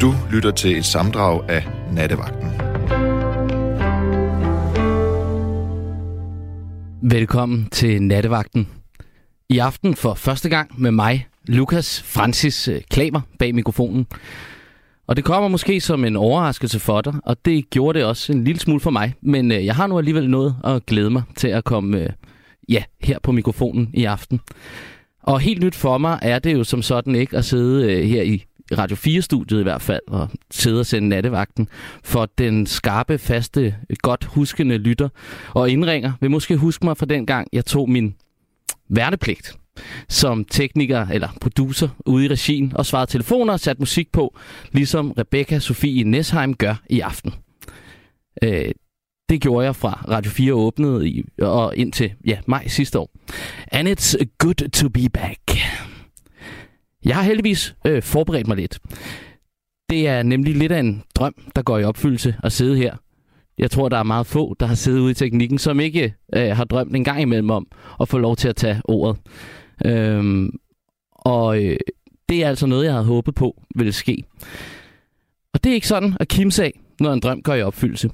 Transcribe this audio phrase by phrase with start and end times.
[0.00, 2.50] Du lytter til et samdrag af Nattevagten.
[7.10, 8.68] Velkommen til Nattevagten.
[9.48, 14.06] I aften for første gang med mig, Lukas Francis øh, Klaver, bag mikrofonen.
[15.06, 18.44] Og det kommer måske som en overraskelse for dig, og det gjorde det også en
[18.44, 19.14] lille smule for mig.
[19.22, 22.08] Men øh, jeg har nu alligevel noget at glæde mig til at komme øh,
[22.68, 24.40] ja, her på mikrofonen i aften.
[25.22, 28.22] Og helt nyt for mig er det jo som sådan ikke at sidde øh, her
[28.22, 28.44] i
[28.78, 31.68] Radio 4-studiet i hvert fald, og sidde og sende nattevagten
[32.04, 35.08] for den skarpe, faste, godt huskende lytter
[35.54, 38.14] og indringer vil måske huske mig fra den gang, jeg tog min
[38.88, 39.56] værnepligt
[40.08, 44.38] som tekniker eller producer ude i regien og svarede telefoner og satte musik på,
[44.72, 47.34] ligesom Rebecca Sofie Nesheim gør i aften.
[48.42, 48.70] Øh,
[49.28, 53.10] det gjorde jeg fra Radio 4 åbnede i, og indtil ja, maj sidste år.
[53.72, 55.40] And it's good to be back.
[57.06, 58.78] Jeg har heldigvis øh, forberedt mig lidt.
[59.90, 62.96] Det er nemlig lidt af en drøm, der går i opfyldelse at sidde her.
[63.58, 66.56] Jeg tror, der er meget få, der har siddet ude i teknikken, som ikke øh,
[66.56, 67.66] har drømt en gang imellem om
[68.00, 69.20] at få lov til at tage ordet.
[69.84, 70.58] Øhm,
[71.12, 71.76] og øh,
[72.28, 74.24] det er altså noget, jeg havde håbet på ville ske.
[75.54, 78.10] Og det er ikke sådan at kimse af, når en drøm går i opfyldelse.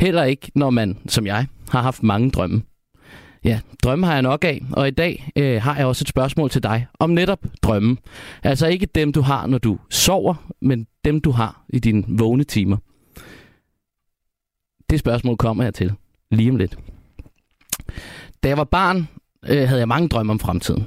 [0.00, 2.62] Heller ikke, når man, som jeg, har haft mange drømme.
[3.44, 6.50] Ja, drømme har jeg nok af, og i dag øh, har jeg også et spørgsmål
[6.50, 7.96] til dig om netop drømme.
[8.42, 12.44] Altså ikke dem, du har, når du sover, men dem, du har i dine vågne
[12.44, 12.76] timer.
[14.90, 15.92] Det spørgsmål kommer jeg til
[16.30, 16.78] lige om lidt.
[18.42, 19.08] Da jeg var barn,
[19.48, 20.86] øh, havde jeg mange drømme om fremtiden.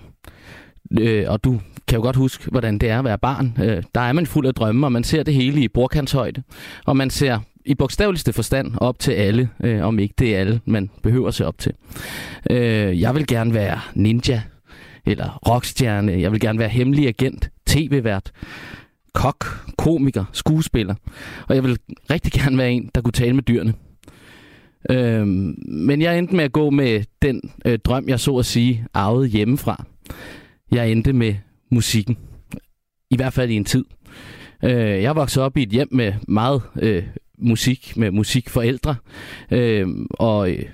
[0.99, 3.57] Øh, og du kan jo godt huske, hvordan det er at være barn.
[3.63, 6.43] Øh, der er man fuld af drømme, og man ser det hele i bordkantshøjde.
[6.85, 10.61] Og man ser i bogstaveligste forstand op til alle, øh, om ikke det er alle,
[10.65, 11.73] man behøver at se op til.
[12.49, 14.41] Øh, jeg vil gerne være ninja,
[15.05, 18.31] eller rockstjerne, jeg vil gerne være hemmelig agent, tv-vært,
[19.13, 19.45] kok,
[19.77, 20.95] komiker, skuespiller.
[21.47, 21.77] Og jeg vil
[22.11, 23.73] rigtig gerne være en, der kunne tale med dyrene.
[24.89, 25.27] Øh,
[25.67, 29.27] men jeg endte med at gå med den øh, drøm, jeg så at sige arvede
[29.27, 29.83] hjemmefra.
[30.71, 31.35] Jeg endte med
[31.71, 32.17] musikken.
[33.11, 33.85] I hvert fald i en tid.
[34.63, 37.03] Øh, jeg voksede op i et hjem med meget øh,
[37.37, 38.95] musik, med musikforældre.
[39.51, 40.65] Øh, og øh,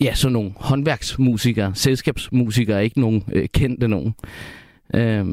[0.00, 4.14] ja, så nogle håndværksmusikere, selskabsmusikere, ikke nogen øh, kendte nogen.
[4.94, 5.26] Øh,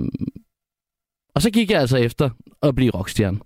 [1.35, 2.29] og så gik jeg altså efter
[2.63, 3.39] at blive rockstjerne.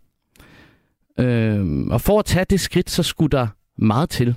[1.19, 3.47] Øh, og for at tage det skridt, så skulle der
[3.77, 4.35] meget til.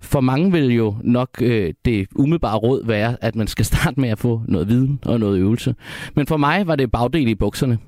[0.00, 4.08] For mange vil jo nok øh, det umiddelbare råd være, at man skal starte med
[4.08, 5.74] at få noget viden og noget øvelse.
[6.14, 7.78] Men for mig var det bagdel i bukserne.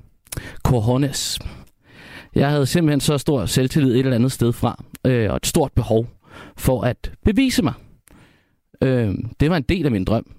[0.63, 1.39] Cojones.
[2.37, 5.71] Jeg havde simpelthen så stor selvtillid et eller andet sted fra, øh, og et stort
[5.71, 6.07] behov
[6.57, 7.73] for at bevise mig.
[8.83, 10.35] Øh, det var en del af min drøm.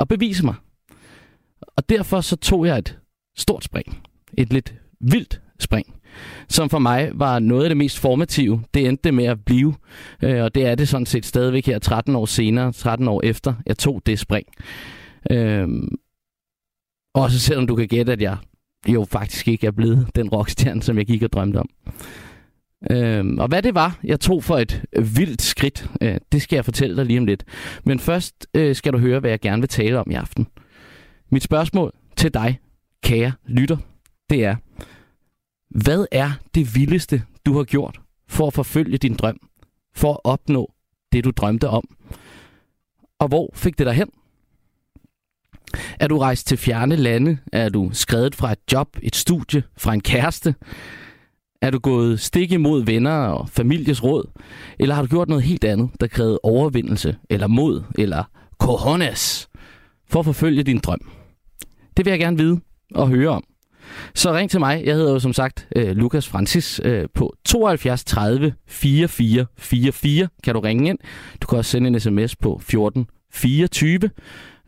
[0.00, 0.54] At bevise mig.
[1.60, 2.98] Og derfor så tog jeg et
[3.36, 4.02] stort spring.
[4.38, 5.98] Et lidt vildt spring
[6.48, 8.64] som for mig var noget af det mest formative.
[8.74, 9.74] Det endte med at blive,
[10.22, 13.54] øh, og det er det sådan set stadigvæk her 13 år senere, 13 år efter,
[13.66, 14.46] jeg tog det spring.
[15.30, 15.68] Øh,
[17.14, 18.36] også selvom du kan gætte, at jeg
[18.88, 21.68] jo faktisk ikke er blevet den rockstjerne, som jeg gik og drømte om.
[22.90, 26.64] Øhm, og hvad det var, jeg tog for et vildt skridt, øh, det skal jeg
[26.64, 27.44] fortælle dig lige om lidt.
[27.84, 30.46] Men først øh, skal du høre, hvad jeg gerne vil tale om i aften.
[31.30, 32.58] Mit spørgsmål til dig,
[33.02, 33.76] kære lytter,
[34.30, 34.56] det er,
[35.70, 39.40] hvad er det vildeste, du har gjort for at forfølge din drøm?
[39.94, 40.72] For at opnå
[41.12, 41.84] det, du drømte om?
[43.18, 44.10] Og hvor fik det dig hen?
[46.00, 47.38] Er du rejst til fjerne lande?
[47.52, 50.54] Er du skrevet fra et job, et studie, fra en kæreste?
[51.62, 54.30] Er du gået stik imod venner og families råd?
[54.78, 58.24] Eller har du gjort noget helt andet, der krævede overvindelse, eller mod, eller
[58.58, 59.48] cojones,
[60.10, 61.10] for at forfølge din drøm?
[61.96, 62.60] Det vil jeg gerne vide
[62.94, 63.44] og høre om.
[64.14, 64.82] Så ring til mig.
[64.84, 70.28] Jeg hedder jo som sagt øh, Lukas Francis øh, på 72 30 44 44.
[70.44, 70.98] Kan du ringe ind?
[71.42, 74.00] Du kan også sende en sms på 14 24.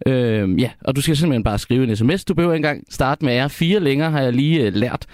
[0.06, 2.24] Øh, ja, og du skal simpelthen bare skrive en sms.
[2.24, 5.06] Du behøver ikke engang starte med R4 længere, har jeg lige øh, lært.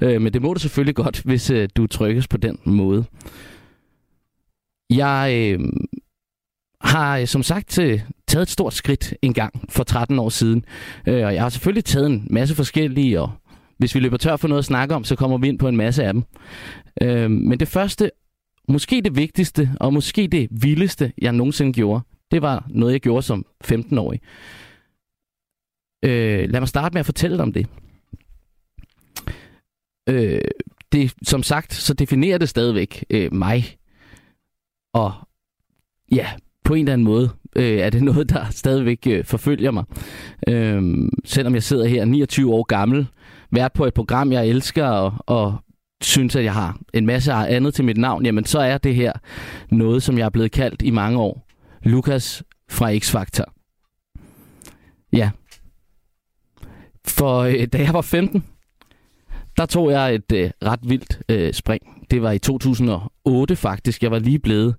[0.00, 3.04] Øh, men det må du selvfølgelig godt, hvis øh, du trykkes på den måde.
[4.90, 5.60] Jeg øh,
[6.80, 10.64] har øh, som sagt øh, taget et stort skridt en gang for 13 år siden.
[11.08, 13.30] Øh, og jeg har selvfølgelig taget en masse forskellige og
[13.78, 15.76] hvis vi løber tør for noget at snakke om, så kommer vi ind på en
[15.76, 16.22] masse af dem.
[17.02, 18.10] Øh, men det første,
[18.68, 23.22] måske det vigtigste, og måske det vildeste, jeg nogensinde gjorde, det var noget, jeg gjorde
[23.22, 24.20] som 15-årig.
[26.04, 27.66] Øh, lad mig starte med at fortælle dig om det.
[30.08, 30.40] Øh,
[30.92, 31.14] det.
[31.22, 33.76] Som sagt, så definerer det stadigvæk øh, mig.
[34.94, 35.12] Og
[36.12, 36.26] ja,
[36.64, 39.84] på en eller anden måde øh, er det noget, der stadigvæk øh, forfølger mig.
[40.48, 40.82] Øh,
[41.24, 43.06] selvom jeg sidder her 29 år gammel,
[43.50, 45.56] vært på et program, jeg elsker, og, og
[46.00, 49.12] synes, at jeg har en masse andet til mit navn, jamen så er det her
[49.70, 51.46] noget, som jeg er blevet kaldt i mange år.
[51.84, 53.44] Lukas fra X-Factor.
[55.12, 55.30] Ja.
[57.06, 58.44] For øh, da jeg var 15,
[59.56, 62.10] der tog jeg et øh, ret vildt øh, spring.
[62.10, 64.02] Det var i 2008 faktisk.
[64.02, 64.76] Jeg var lige blevet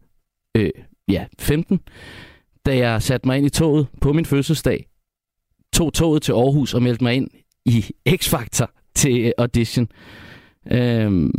[0.57, 0.69] øh,
[1.07, 1.79] ja, 15,
[2.65, 4.87] da jeg satte mig ind i toget på min fødselsdag.
[5.73, 7.29] Tog toget til Aarhus og meldte mig ind
[7.65, 9.87] i X-Factor til øh, audition.
[10.71, 11.31] Øhm,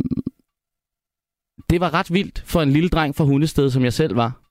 [1.69, 4.46] det var ret vildt for en lille dreng fra Hundested, som jeg selv var.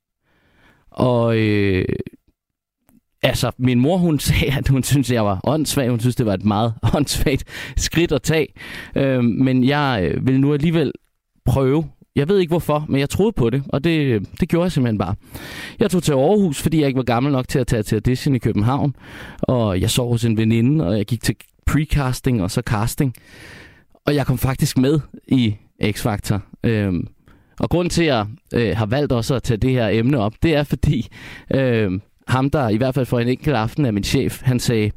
[0.97, 1.85] Og øh,
[3.23, 5.91] altså, min mor, hun sagde, at hun synes, at jeg var åndssvag.
[5.91, 7.45] Hun synes, det var et meget åndssvagt
[7.77, 8.47] skridt at tage.
[8.97, 10.93] Øh, men jeg øh, vil nu alligevel
[11.45, 11.85] prøve.
[12.17, 14.73] Jeg ved ikke hvorfor, men jeg troede på det, og det, øh, det gjorde jeg
[14.73, 15.15] simpelthen bare.
[15.79, 18.35] Jeg tog til Aarhus, fordi jeg ikke var gammel nok til at tage til audition
[18.35, 18.95] i København.
[19.43, 23.15] Og jeg sov hos en veninde, og jeg gik til precasting og så casting.
[24.07, 26.39] Og jeg kom faktisk med i X-Factor.
[26.65, 27.09] Øhm,
[27.61, 30.35] og grund til, at jeg øh, har valgt også at tage det her emne op,
[30.43, 31.09] det er fordi
[31.55, 34.91] øh, ham, der i hvert fald for en enkelt aften er min chef, han sagde,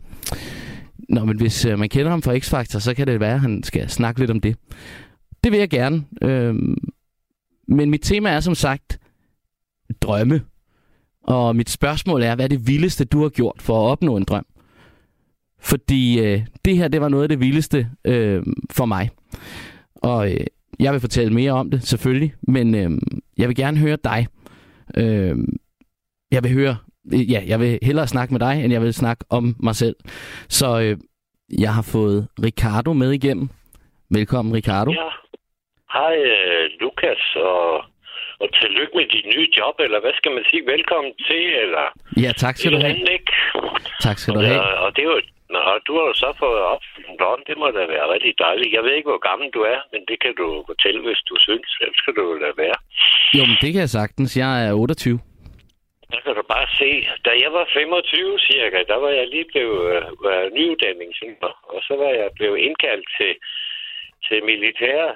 [1.10, 3.64] Nå, men hvis øh, man kender ham fra X-Factor, så kan det være, at han
[3.64, 4.56] skal snakke lidt om det.
[5.44, 6.06] Det vil jeg gerne.
[6.22, 6.56] Øh,
[7.68, 9.00] men mit tema er som sagt
[10.02, 10.42] drømme.
[11.24, 14.24] Og mit spørgsmål er, hvad er det vildeste, du har gjort for at opnå en
[14.24, 14.46] drøm?
[15.60, 19.10] Fordi øh, det her, det var noget af det vildeste øh, for mig.
[19.96, 20.46] Og øh,
[20.80, 22.34] jeg vil fortælle mere om det, selvfølgelig.
[22.42, 22.92] Men øh,
[23.38, 24.28] jeg vil gerne høre dig.
[24.98, 25.36] Øh,
[26.32, 26.78] jeg vil høre...
[27.12, 29.96] Ja, jeg vil hellere snakke med dig, end jeg vil snakke om mig selv.
[30.50, 30.98] Så øh,
[31.60, 33.50] jeg har fået Ricardo med igennem.
[34.10, 34.92] Velkommen, Ricardo.
[34.92, 35.10] Ja.
[35.94, 37.78] Hej, øh, Lukas, og,
[38.42, 40.64] og tillykke med dit nye job, eller hvad skal man sige?
[40.66, 41.86] Velkommen til, eller...
[42.24, 42.98] Ja, tak skal du have.
[43.18, 43.32] Ikke?
[44.02, 44.62] Tak skal du have.
[44.62, 45.22] Og, og det er jo
[45.54, 47.42] Nå, du har jo så fået opfyldt drøm.
[47.48, 48.76] Det må da være rigtig dejligt.
[48.78, 51.70] Jeg ved ikke, hvor gammel du er, men det kan du fortælle, hvis du synes.
[51.82, 52.78] Ellers skal du lade være.
[53.38, 54.38] Jo, men det kan jeg sagtens.
[54.44, 55.20] Jeg er 28.
[56.12, 56.92] Der kan du bare se.
[57.26, 59.84] Da jeg var 25 cirka, der var jeg lige blevet
[60.28, 61.12] uh, nyuddannet
[61.74, 63.34] Og så var jeg blevet indkaldt til,
[64.28, 65.14] til militæret.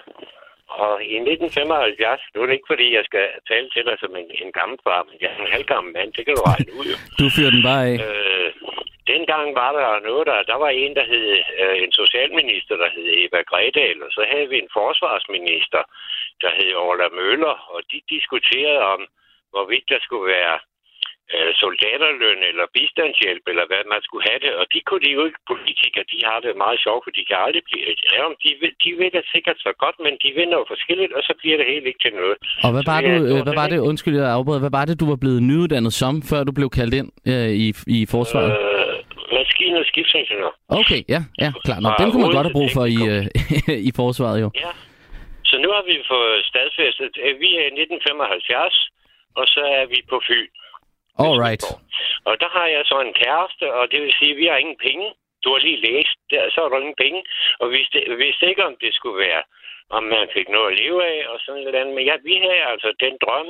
[0.82, 4.28] Og i 1975, nu er det ikke fordi, jeg skal tale til dig som en,
[4.44, 6.90] en gammel far, men jeg er en halvgammel mand, det kan du regne ud.
[7.20, 7.98] du fyrer den bare af.
[8.08, 8.50] Øh,
[9.12, 11.28] dengang var der noget, der, der var en, der hed
[11.62, 15.82] øh, en socialminister, der hed Eva Gredal, og så havde vi en forsvarsminister,
[16.42, 19.02] der hed Orla Møller, og de diskuterede om,
[19.54, 20.58] hvorvidt der skulle være
[21.36, 24.54] øh, soldaterløn eller bistandshjælp, eller hvad man skulle have det.
[24.60, 27.38] Og de kunne de jo ikke, politikere, de har det meget sjovt, for de kan
[27.46, 27.84] aldrig blive...
[28.16, 28.50] Ja, de,
[28.84, 31.66] de vil det sikkert så godt, men de vinder jo forskelligt, og så bliver det
[31.74, 32.38] helt ikke til noget.
[32.66, 35.08] Og hvad var, du, øh, hvad var det, undskyld, jeg afbrød, hvad var det, du
[35.14, 37.68] var blevet nyuddannet som, før du blev kaldt ind øh, i,
[37.98, 38.52] i forsvaret?
[38.52, 38.93] Øh,
[39.40, 40.52] maskine- og skibsingeniør.
[40.80, 41.80] Okay, ja, ja, klar.
[41.80, 43.24] Nå, den kunne man godt have brug for i, øh,
[43.90, 44.50] i forsvaret, jo.
[44.66, 44.72] Ja,
[45.50, 47.12] så nu har vi fået stadfæstet,
[47.44, 48.90] vi er i 1975,
[49.40, 50.50] og så er vi på Fyn.
[51.24, 51.66] All right.
[52.30, 54.80] Og der har jeg så en kæreste, og det vil sige, at vi har ingen
[54.88, 55.08] penge.
[55.44, 57.20] Du har lige læst, der, så har du ingen penge.
[57.62, 57.80] Og vi
[58.24, 59.44] vidste ikke, om det skulle være,
[59.98, 61.96] om man fik noget at leve af, og sådan noget andet.
[61.96, 63.50] Men ja, vi havde altså den drøm,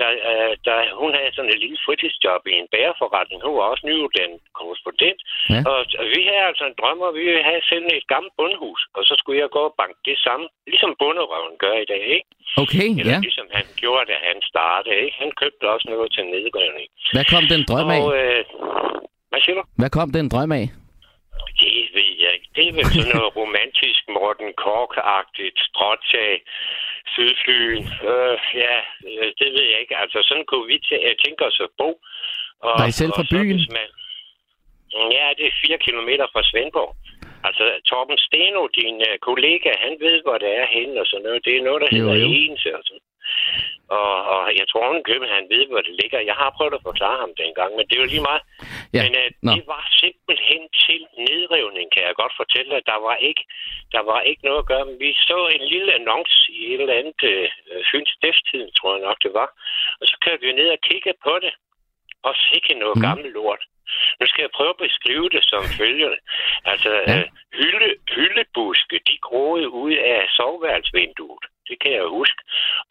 [0.00, 3.38] der, uh, der, hun havde sådan et lille fritidsjob i en bæreforretning.
[3.46, 5.20] Hun var også nyuddannet korrespondent.
[5.52, 5.60] Ja.
[5.70, 8.80] Og, og vi havde altså en drøm, og vi ville have selv et gammelt bundhus.
[8.96, 12.28] Og så skulle jeg gå og banke det samme, ligesom bunderøven gør i dag, ikke?
[12.62, 13.20] Okay, Eller ja.
[13.26, 15.16] ligesom han gjorde, da han startede, ikke?
[15.22, 16.88] Han købte også noget til nedrivning.
[17.14, 18.00] Hvad kom den drøm af?
[18.02, 18.40] Og, øh,
[19.30, 19.62] hvad siger du?
[19.80, 20.66] Hvad kom den drøm af?
[21.60, 22.01] Det.
[22.56, 26.32] Det er vel sådan noget romantisk Morten Kork-agtigt stråtag,
[27.12, 27.84] Sydflyen.
[28.10, 28.76] Øh, ja,
[29.08, 29.96] øh, det ved jeg ikke.
[30.02, 31.90] Altså, sådan kunne vi tæ- tænke os at bo.
[32.66, 33.56] Og, Var I selv fra så, byen?
[33.56, 33.88] hvis Man...
[35.18, 36.92] Ja, det er fire kilometer fra Svendborg.
[37.48, 41.44] Altså, Torben Steno, din uh, kollega, han ved, hvor det er henne og sådan noget.
[41.44, 42.26] Det er noget, der Jo, hedder jo.
[42.42, 43.04] Ense og sådan.
[44.00, 46.28] Og, og jeg tror, han køber, han ved, hvor det ligger.
[46.30, 48.42] Jeg har prøvet at forklare ham dengang, men det jo lige meget.
[48.96, 49.50] Ja, Men uh, nå.
[49.56, 52.82] det var simpelthen til nedrivning, kan jeg godt fortælle dig.
[52.92, 53.42] Der var ikke,
[53.94, 54.84] der var ikke noget at gøre.
[54.88, 57.46] Men vi så en lille annonce i et eller andet uh,
[57.90, 59.48] Fyns Stiftstiden, tror jeg nok det var.
[60.00, 61.52] Og så kørte vi ned og kigge på det.
[62.28, 63.00] Og sikke noget Mm.
[63.02, 63.06] mm.
[63.08, 63.62] gammelt lort.
[64.20, 66.10] Nu skal jeg prøve at beskrive det som følger.
[66.72, 67.18] Altså, ja.
[67.18, 67.26] øh,
[67.58, 71.44] hylde, hyldebuske, de groede ud af soveværelsesvinduet.
[71.68, 72.40] Det kan jeg huske.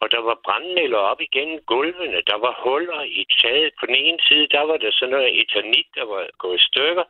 [0.00, 2.22] Og der var brandnælder op igennem gulvene.
[2.30, 3.72] Der var huller i taget.
[3.80, 7.04] På den ene side, der var der sådan noget etanit, der var gået i stykker.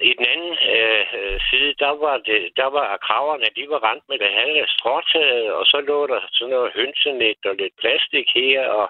[0.00, 4.04] I den anden øh, øh, side, der var, det, der var kraverne, de var rent
[4.08, 8.68] med det halve stråtaget, og så lå der sådan noget hønsenet og lidt plastik her,
[8.68, 8.88] og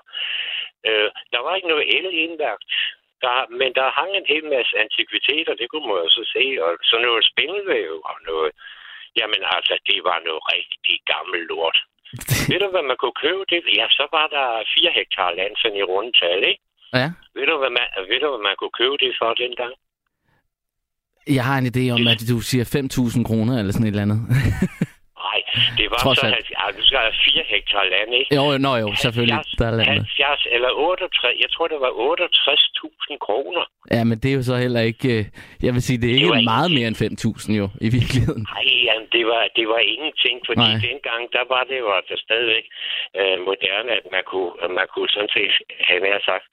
[0.86, 2.72] øh, der var ikke noget el indlagt.
[3.22, 6.70] Der, men der hang en hel masse antikviteter, det kunne man jo så se, og
[6.82, 8.52] sådan noget spindelvæv og noget
[9.18, 11.78] Jamen altså, det var noget rigtig gammel lort.
[12.50, 13.60] Ved du, hvad man kunne købe det?
[13.78, 16.62] Ja, så var der 4 hektar land sådan i rundtal, ikke?
[17.00, 17.08] Ja.
[17.36, 19.72] Ved du, hvad man, ved du, hvad man kunne købe det for dengang?
[21.36, 24.20] Jeg har en idé om, at du siger 5.000 kroner eller sådan et eller andet.
[25.30, 25.40] Nej,
[25.78, 28.30] det var Trods så, at ja, du skal have 4 hektar land, ikke?
[28.38, 29.36] jo, nå jo, selvfølgelig.
[29.36, 30.06] 70, Der er landet.
[30.18, 33.64] 70 eller 68, jeg tror, det var 68.000 kroner.
[33.94, 35.08] Ja, men det er jo så heller ikke...
[35.18, 35.24] øh,
[35.66, 38.42] Jeg vil sige, det er Det ikke ikke- meget mere end 5.000 jo, i virkeligheden.
[38.54, 40.84] Nej, jamen, det var, det var ingenting, fordi Nej.
[40.90, 42.64] Dengang, der var det jo altså stadigvæk
[43.20, 45.52] øh, moderne, at man kunne, man kunne sådan set,
[45.88, 46.46] have nær sagt,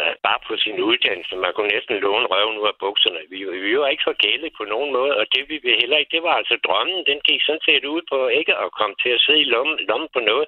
[0.00, 3.20] øh, bare på sin uddannelse, man kunne næsten låne røven ud af bukserne.
[3.32, 6.14] Vi, vi var ikke for gælde på nogen måde, og det vi ville heller ikke,
[6.16, 9.22] det var altså drømmen, den gik sådan set ud på ikke at komme til at
[9.24, 10.46] sidde i lommen, lommen på noget.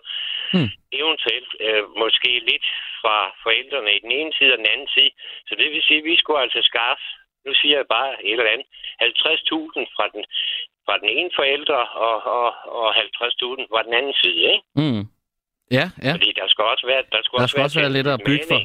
[0.53, 0.71] Hmm.
[1.01, 2.67] Eventuelt øh, måske lidt
[3.01, 5.13] fra forældrene i den ene side og den anden side.
[5.49, 7.05] Så det vil sige, at vi skulle altså skaffe,
[7.47, 8.69] nu siger jeg bare et eller andet,
[9.03, 10.23] 50.000 fra den,
[10.87, 12.49] fra den ene forældre og, og,
[12.81, 14.67] og 50.000 fra den anden side, ikke?
[14.83, 15.03] Mm.
[15.79, 16.13] Ja, ja.
[16.17, 17.03] Fordi der skal også være...
[17.15, 18.61] Der skal Der også skal også være lidt at bygge for.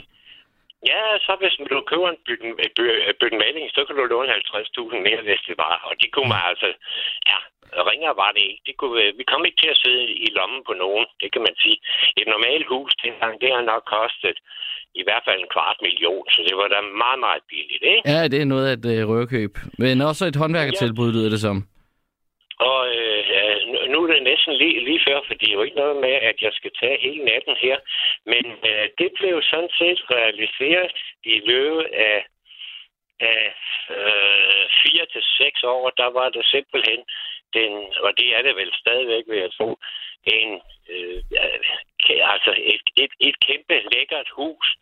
[0.91, 2.47] Ja, så hvis du køber en bygge,
[2.77, 5.75] bygge, bygge maling, så kan du låne 50.000 mere, hvis det var.
[5.87, 6.69] Og de kunne man altså...
[7.31, 7.39] Ja,
[7.91, 8.63] ringer var det ikke.
[8.67, 11.41] Det kunne, øh, vi kom ikke til at sidde i lommen på nogen, det kan
[11.47, 11.77] man sige.
[12.19, 14.37] Et normalt hus dengang, det har nok kostet
[15.01, 18.03] i hvert fald en kvart million, så det var da meget, meget billigt, ikke?
[18.13, 19.53] Ja, det er noget af et øh, rørkøb.
[19.83, 21.57] Men også et håndværkertilbud, lyder det som.
[22.59, 25.97] Og øh, nu- er det næsten lige, lige før, for det er jo ikke noget
[25.97, 27.77] med, at jeg skal tage hele natten her.
[28.25, 30.91] Men øh, det blev sådan set realiseret
[31.23, 32.25] i løbet af,
[33.19, 33.53] af
[33.89, 35.89] øh, fire til seks år.
[35.89, 37.05] Der var det simpelthen
[37.53, 39.77] den, og det er det vel stadigvæk, vil jeg tro,
[40.23, 41.23] en, øh,
[42.33, 44.75] altså et, et, et kæmpe lækkert hus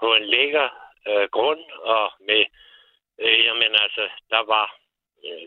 [0.00, 0.68] på en lækker
[1.08, 2.44] øh, grund, og med,
[3.18, 4.76] øh, jamen altså, der var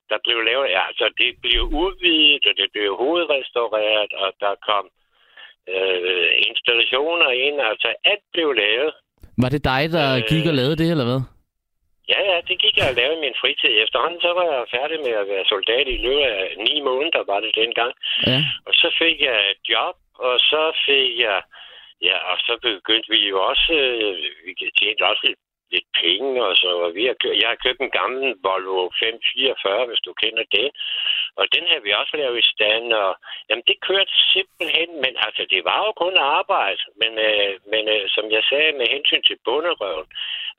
[0.10, 4.86] der blev lavet, ja, altså det blev udvidet, og det blev hovedrestaureret, og der kom
[5.74, 8.92] øh, installationer ind, altså alt blev lavet.
[9.42, 10.24] Var det dig, der Øh.
[10.32, 11.22] gik og lavede det, eller hvad?
[12.13, 13.72] Ja, ja, det gik jeg og lavede i min fritid.
[13.84, 17.39] Efterhånden så var jeg færdig med at være soldat i løbet af ni måneder, var
[17.46, 17.94] det dengang.
[18.32, 18.39] Ja.
[18.68, 19.96] Og så fik jeg et job,
[20.27, 21.39] og så fik jeg...
[22.10, 23.74] Ja, og så begyndte vi jo også...
[23.74, 24.15] Øh,
[24.46, 25.39] vi tjente også lidt,
[25.74, 29.86] lidt penge, og så var vi har kø- jeg har købt en gammel Volvo 544,
[29.89, 30.68] hvis du kender det.
[31.39, 33.12] Og den har vi også lavet i stand, og
[33.50, 36.82] jamen, det kørte simpelthen, men altså, det var jo kun arbejde.
[37.01, 40.08] Men, øh, men øh, som jeg sagde, med hensyn til bunderøven,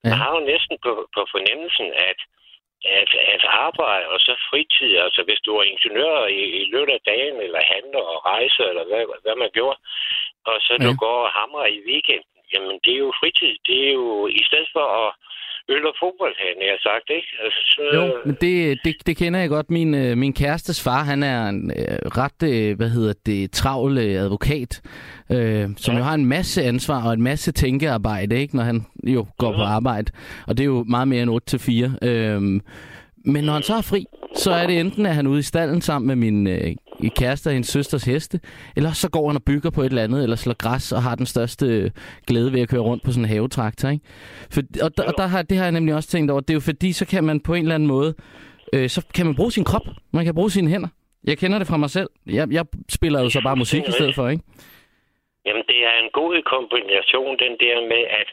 [0.05, 0.09] Ja.
[0.09, 2.21] jeg har jo næsten på, på fornemmelsen, at
[3.01, 7.01] at, at arbejde og så fritid, altså hvis du er ingeniør i, i løbet af
[7.07, 9.79] dagen, eller handler og rejser, eller hvad, hvad man gjorde,
[10.51, 10.85] og så Ja.
[10.87, 13.53] du går og hamrer i weekenden, jamen det er jo fritid.
[13.69, 15.11] Det er jo i stedet for at
[15.69, 17.29] øl og fodbold, havde jeg sagt, ikke?
[17.45, 19.71] Altså, så, Jo, men det, det, det kender jeg godt.
[19.71, 23.99] Min, øh, min kærestes far, han er en øh, ret, øh, hvad hedder det, travl
[23.99, 24.83] øh, advokat,
[25.33, 25.99] øh, som Ja.
[25.99, 29.63] jo har en masse ansvar og en masse tænkearbejde, ikke, når han jo går på
[29.63, 30.13] arbejde.
[30.49, 31.93] Og det er jo meget mere end 8 til 4.
[32.03, 32.41] Øh,
[33.27, 34.05] men når han så er fri,
[34.37, 36.71] så er det enten, at han er ude i stallen sammen med min øh,
[37.09, 38.41] kæreste og hendes søsters heste,
[38.77, 41.15] eller så går han og bygger på et eller andet, eller slår græs og har
[41.15, 41.91] den største øh,
[42.27, 43.89] glæde ved at køre rundt på sådan en havetraktor.
[43.89, 44.05] Ikke?
[44.51, 46.41] For, og der, og der har, det har jeg nemlig også tænkt over.
[46.41, 48.15] Det er jo fordi, så kan man på en eller anden måde,
[48.73, 49.83] øh, så kan man bruge sin krop,
[50.13, 50.89] man kan bruge sine hænder.
[51.25, 52.09] Jeg kender det fra mig selv.
[52.27, 54.45] Jeg, jeg spiller jo så bare musik i stedet for, ikke?
[55.47, 58.29] Jamen, det er en god kombination, den der med, at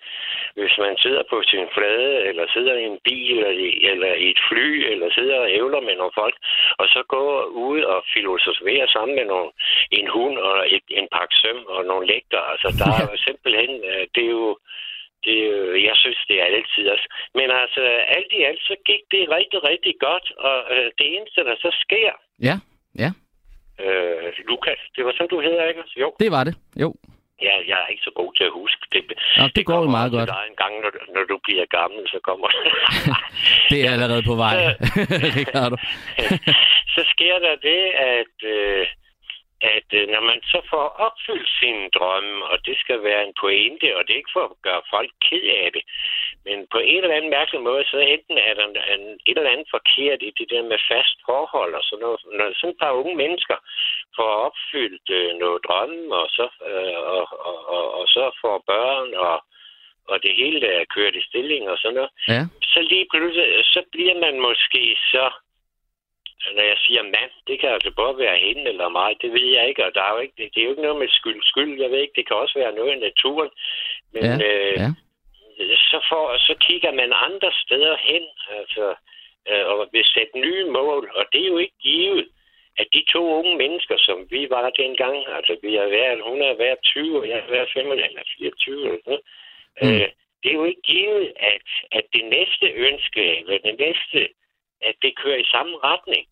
[0.59, 4.27] hvis man sidder på sin flade, eller sidder i en bil, eller i, eller i
[4.33, 6.35] et fly, eller sidder og ævler med nogle folk,
[6.79, 7.29] og så går
[7.69, 9.51] ud og filosoferer sammen med nogle,
[9.91, 12.41] en hund og et, en pakke søm og nogle lægter.
[12.53, 14.57] Altså, der er jo simpelthen, øh, det er jo,
[15.25, 17.07] det er jo, jeg synes, det er altid også.
[17.39, 17.81] Men altså,
[18.17, 21.71] alt i alt, så gik det rigtig, rigtig godt, og øh, det eneste, der så
[21.85, 22.13] sker,
[22.47, 22.55] Ja,
[23.03, 23.09] ja.
[23.79, 25.83] Øh, Lukas, det var sådan, du hedder, ikke?
[26.03, 26.13] Jo.
[26.19, 26.55] Det var det.
[26.83, 26.89] Jo.
[27.47, 29.01] Ja, jeg er ikke så god til at huske det.
[29.37, 30.29] Nå, det går jo meget godt.
[30.29, 32.47] dig en gang, når, du- når du bliver gammel, så kommer
[33.71, 34.53] Det er allerede på vej,
[35.41, 35.75] Ricardo.
[36.95, 37.81] så sker der det,
[38.15, 38.85] at, øh,
[39.61, 43.87] at øh, når man så får opfyldt sine drømme, og det skal være en pointe,
[43.97, 45.83] og det er ikke for at gøre folk ked af det,
[46.45, 49.53] men på en eller anden mærkelig måde, så enten er der en, en, et eller
[49.55, 52.19] andet forkert i det der med fast forhold, og sådan noget.
[52.37, 53.57] Når sådan et par unge mennesker
[54.15, 59.13] får opfyldt øh, noget drømme, og så, øh, og, og, og, og så får børn,
[59.13, 59.37] og,
[60.11, 62.41] og det hele er kørt i stilling og sådan noget, Ja.
[62.63, 65.25] så lige pludselig, så bliver man måske så,
[66.55, 69.67] når jeg siger mand, det kan altså både være hende eller mig, det ved jeg
[69.69, 71.81] ikke, og der er jo ikke, det, det er jo ikke noget med skyld, skyld,
[71.81, 73.51] jeg ved ikke, det kan også være noget i naturen,
[74.13, 74.89] men Ja, øh, ja.
[75.91, 78.23] så, får, så kigger man andre steder hen,
[78.59, 78.85] altså,
[79.49, 82.27] øh, og vil sætte nye mål, og det er jo ikke givet,
[82.77, 86.53] at de to unge mennesker, som vi var dengang, altså vi har været, hun har
[86.53, 89.19] været 20, og jeg har været 25 eller 24 eller sådan
[89.81, 90.01] mm.
[90.01, 90.09] øh,
[90.43, 94.19] det er jo ikke givet, at, at det næste ønske, eller det næste,
[94.87, 96.23] at det kører i samme retning.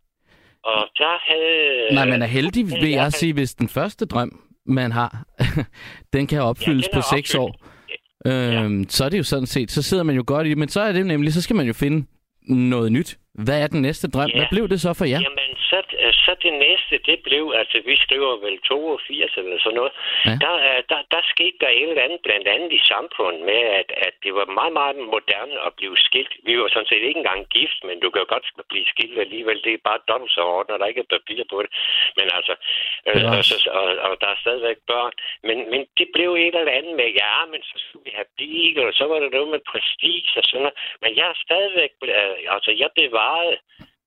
[0.64, 1.96] Og der havde...
[1.96, 4.32] Nej, man er heldig, vil jeg sige, hvis den første drøm,
[4.66, 5.26] man har,
[6.14, 7.52] den kan opfyldes ja, på seks år.
[8.26, 8.88] Øhm, ja.
[8.90, 10.82] Så er det jo sådan set, så sidder man jo godt i det, men så
[10.82, 12.08] er det nemlig, så skal man jo finde
[12.50, 13.18] noget nyt.
[13.34, 14.30] Hvad er den næste drøm?
[14.30, 14.38] Ja.
[14.38, 15.20] Hvad blev det så for jer?
[15.22, 15.78] Jamen, så,
[16.14, 19.94] så det næste, det blev, altså vi skriver vel 82 eller sådan noget,
[20.26, 20.36] ja.
[20.44, 20.54] der,
[20.92, 24.32] der, der skete der et eller andet, blandt andet i samfundet med, at, at det
[24.40, 26.34] var meget, meget moderne at blive skilt.
[26.48, 29.64] Vi var sådan set ikke engang gift, men du kan jo godt blive skilt alligevel.
[29.64, 31.72] Det er bare dobbelt så hårdt, når der ikke er papir på det.
[32.18, 32.54] Men altså,
[33.10, 35.14] øh, og, så, og, og der er stadigvæk børn.
[35.48, 38.80] Men, men det blev et eller andet med, ja, men så skulle vi have bil,
[38.80, 40.78] og så var det noget med prestige og sådan noget.
[41.04, 43.58] Men jeg er stadigvæk, øh, altså jeg bevarede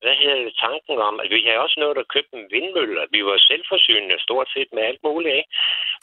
[0.02, 3.20] hvad hedder det, tanken om, at vi har også nået at købe en vindmølle, vi
[3.28, 5.34] var selvforsynende stort set med alt muligt.
[5.40, 5.50] Ikke?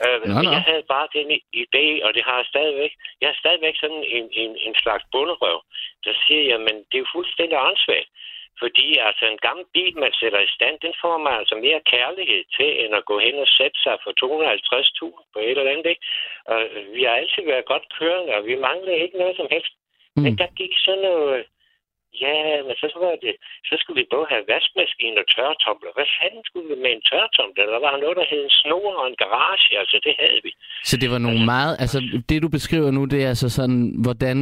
[0.06, 0.52] Øh, nå, nå.
[0.56, 1.28] Jeg havde bare den
[1.64, 2.94] idé, og det har jeg stadigvæk.
[3.22, 5.60] Jeg har stadigvæk sådan en, en, en slags bunderøv,
[6.06, 8.10] der siger jeg, men det er jo fuldstændig ansvaret.
[8.62, 12.44] Fordi altså en gammel bil, man sætter i stand, den får man altså mere kærlighed
[12.58, 15.90] til, end at gå hen og sætte sig for 250.000 på et eller andet.
[15.94, 16.06] Ikke?
[16.52, 16.60] Og
[16.96, 19.74] vi har altid været godt kørende, og vi mangler ikke noget som helst.
[20.16, 20.22] Mm.
[20.24, 21.46] Men der gik sådan noget
[22.26, 22.36] Ja,
[22.68, 23.34] men så, var det,
[23.70, 25.92] så skulle vi både have vaskemaskine og tørretumbler.
[25.98, 27.64] Hvad fanden skulle vi med en tørretumbler?
[27.76, 29.72] Der var noget, der hed en snor og en garage.
[29.82, 30.52] Altså, det havde vi.
[30.90, 31.74] Så det var nogle altså, meget...
[31.84, 32.00] Altså,
[32.30, 34.38] det du beskriver nu, det er altså sådan, hvordan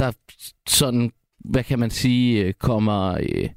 [0.00, 0.10] der
[0.80, 1.04] sådan
[1.54, 3.48] hvad kan man sige, kommer øh,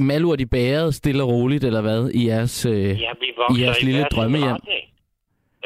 [0.00, 3.82] malurt i bæret stille og roligt, eller hvad, i jeres, øh, ja, vi i jeres
[3.82, 4.52] lille drømmehjem?
[4.52, 4.95] Retning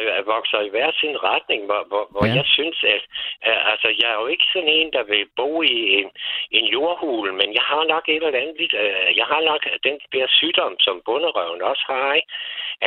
[0.01, 2.35] øh, vokser i hver sin retning, hvor, hvor, hvor ja.
[2.39, 3.03] jeg synes, at
[3.49, 6.09] øh, altså, jeg er jo ikke sådan en, der vil bo i en,
[6.51, 10.27] en jordhul, men jeg har nok et eller andet, øh, jeg har nok den der
[10.29, 12.33] sygdom, som bunderøven også har, ikke?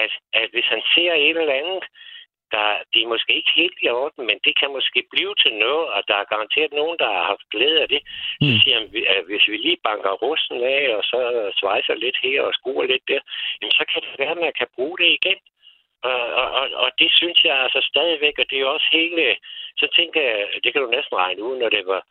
[0.03, 1.83] At, at hvis han ser et eller andet,
[2.53, 5.85] der, det er måske ikke helt i orden, men det kan måske blive til noget,
[5.95, 8.01] og der er garanteret nogen, der har haft glæde af det.
[8.41, 8.47] Mm.
[8.47, 11.19] Så siger han, at hvis vi lige banker rusten af, og så
[11.59, 13.21] svejser lidt her og skruer lidt der,
[13.59, 15.39] jamen så kan det være, at man kan bruge det igen.
[16.09, 19.35] Og, og, og det synes jeg altså stadigvæk, og det er også hele...
[19.77, 22.01] Så tænker jeg, det kan du næsten regne ud, når det var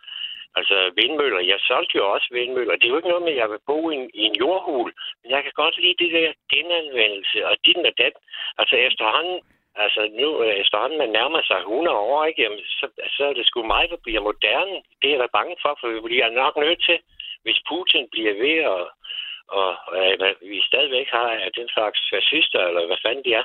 [0.59, 1.41] altså vindmøller.
[1.41, 2.77] Jeg solgte jo også vindmøller.
[2.77, 4.93] Det er jo ikke noget med, at jeg vil bo i en, i en jordhul,
[5.21, 8.13] men jeg kan godt lide det der genanvendelse og din og den.
[8.59, 9.41] Altså efterhånden,
[9.85, 12.43] altså nu øh, efterhånden man nærmer sig 100 år, ikke?
[12.43, 14.77] Jamen, så, så er det sgu mig, der bliver moderne.
[15.01, 16.99] Det er jeg da bange for, for vi bliver nok nødt til,
[17.43, 18.83] hvis Putin bliver ved at
[19.61, 23.45] og øh, vi stadigvæk har den slags fascister, eller hvad fanden de er,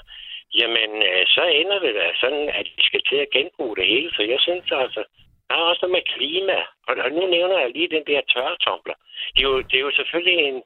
[0.60, 4.10] jamen øh, så ender det da sådan, at vi skal til at genbruge det hele.
[4.18, 5.02] Så jeg synes altså,
[5.48, 6.58] der er også noget med klima.
[6.88, 8.98] Og nu nævner jeg lige den der tørretumbler.
[9.34, 10.60] Det er jo, det er jo selvfølgelig en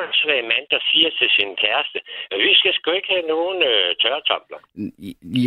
[0.00, 1.98] åndssvag mand, der siger til sin kæreste,
[2.32, 4.60] at vi skal sgu ikke have nogen øh, tørretumbler.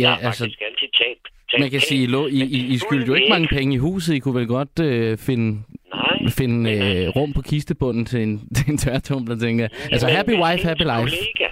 [0.00, 0.44] Ja, jeg altså...
[0.68, 1.26] altid talt
[1.58, 4.14] man kan sige, I, I, I skyldte jo ikke mange penge i huset.
[4.14, 5.62] I kunne vel godt øh, finde,
[5.94, 9.70] Nej, finde øh, rum på kistebunden til en, til en tørretumbler, tænker jeg.
[9.92, 11.16] Altså, happy wife, happy life.
[11.16, 11.48] Kollega,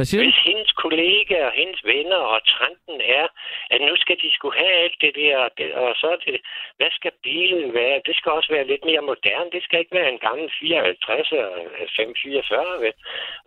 [0.00, 3.26] hvad siger Hvis hendes kollegaer og hendes venner og trenden er,
[3.74, 5.36] at nu skal de skulle have alt det der,
[5.84, 6.40] og så er det,
[6.78, 8.06] hvad skal bilen være?
[8.08, 9.50] Det skal også være lidt mere moderne.
[9.56, 11.48] Det skal ikke være en gammel 54 og
[11.96, 12.94] 544, vel?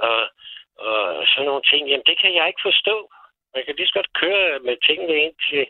[0.08, 0.20] Og,
[0.88, 1.00] og
[1.32, 1.82] sådan nogle ting.
[1.90, 2.96] Jamen, det kan jeg ikke forstå.
[3.56, 5.64] Man kan lige så godt køre med tingene ind til,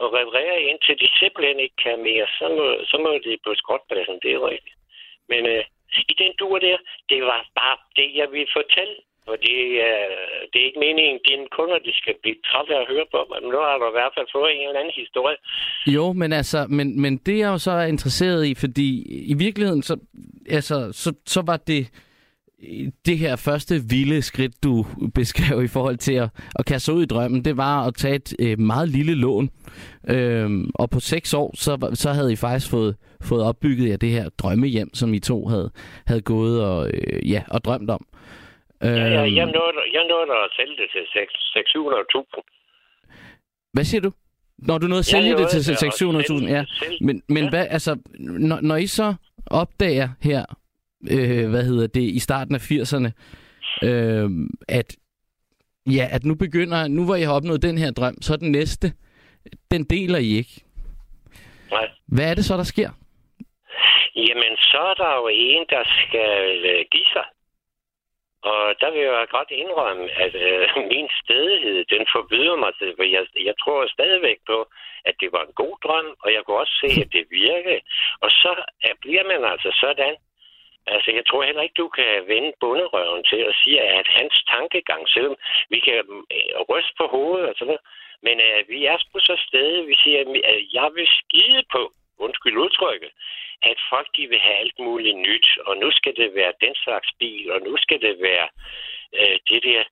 [0.00, 2.26] og reparere ind til de simpelthen ikke kan mere.
[2.38, 4.78] Så må, så må det på skrotpladsen, det er rigtigt.
[5.28, 5.64] Men øh,
[6.12, 6.78] i den dur der,
[7.10, 8.96] det var bare det, jeg ville fortælle
[9.30, 10.08] og det, øh,
[10.50, 13.20] det er ikke meningen, at dine kunder de skal blive trætte af at høre på,
[13.32, 15.36] men nu har du i hvert fald fået en eller anden historie.
[15.96, 18.88] Jo, men altså, men, men det er jo så interesseret i, fordi
[19.32, 19.94] i virkeligheden, så,
[20.50, 21.82] altså, så, så var det
[23.06, 27.06] det her første vilde skridt, du beskrev i forhold til at, at kaste ud i
[27.06, 29.50] drømmen, det var at tage et øh, meget lille lån.
[30.08, 34.10] Øhm, og på seks år, så, så havde I faktisk fået, fået opbygget jer det
[34.10, 35.70] her drømmehjem, som I to havde,
[36.06, 38.06] havde gået og, øh, ja, og drømt om.
[38.86, 39.54] Ja, ja, jeg øhm.
[39.56, 42.56] nåede, jeg nåede at sælge det til 600.000.
[43.72, 44.12] Hvad siger du?
[44.58, 46.64] Når du nåede at sælge det til 600.000, ja.
[47.00, 47.50] Men, men ja.
[47.50, 49.14] hvad, altså, når, når I så
[49.50, 50.44] opdager her,
[51.10, 53.10] øh, hvad hedder det, i starten af 80'erne,
[53.88, 54.30] øh,
[54.68, 54.96] at
[55.86, 58.52] ja, at nu begynder, nu hvor I har opnået den her drøm, så er den
[58.52, 58.92] næste,
[59.70, 60.60] den deler I ikke.
[61.70, 61.88] Nej.
[62.08, 62.90] Hvad er det så, der sker?
[64.16, 67.26] Jamen, så er der jo en, der skal øh, give sig.
[68.42, 73.04] Og der vil jeg godt indrømme, at øh, min stedighed, den forbyder mig til, for
[73.04, 74.68] jeg, jeg tror stadigvæk på,
[75.04, 77.80] at det var en god drøm, og jeg kunne også se, at det virkede.
[78.20, 80.16] Og så er, bliver man altså sådan,
[80.94, 85.08] Altså, jeg tror heller ikke, du kan vende bunderøven til at sige, at hans tankegang,
[85.08, 85.36] selvom
[85.70, 85.94] vi kan
[86.36, 87.84] øh, ryste på hovedet og sådan noget,
[88.26, 90.20] men øh, vi er på så sted, vi siger,
[90.52, 91.82] at jeg vil skide på,
[92.24, 93.12] undskyld udtrykket,
[93.70, 97.10] at folk de vil have alt muligt nyt, og nu skal det være den slags
[97.20, 98.46] bil, og nu skal det være
[99.20, 99.82] uh, det der.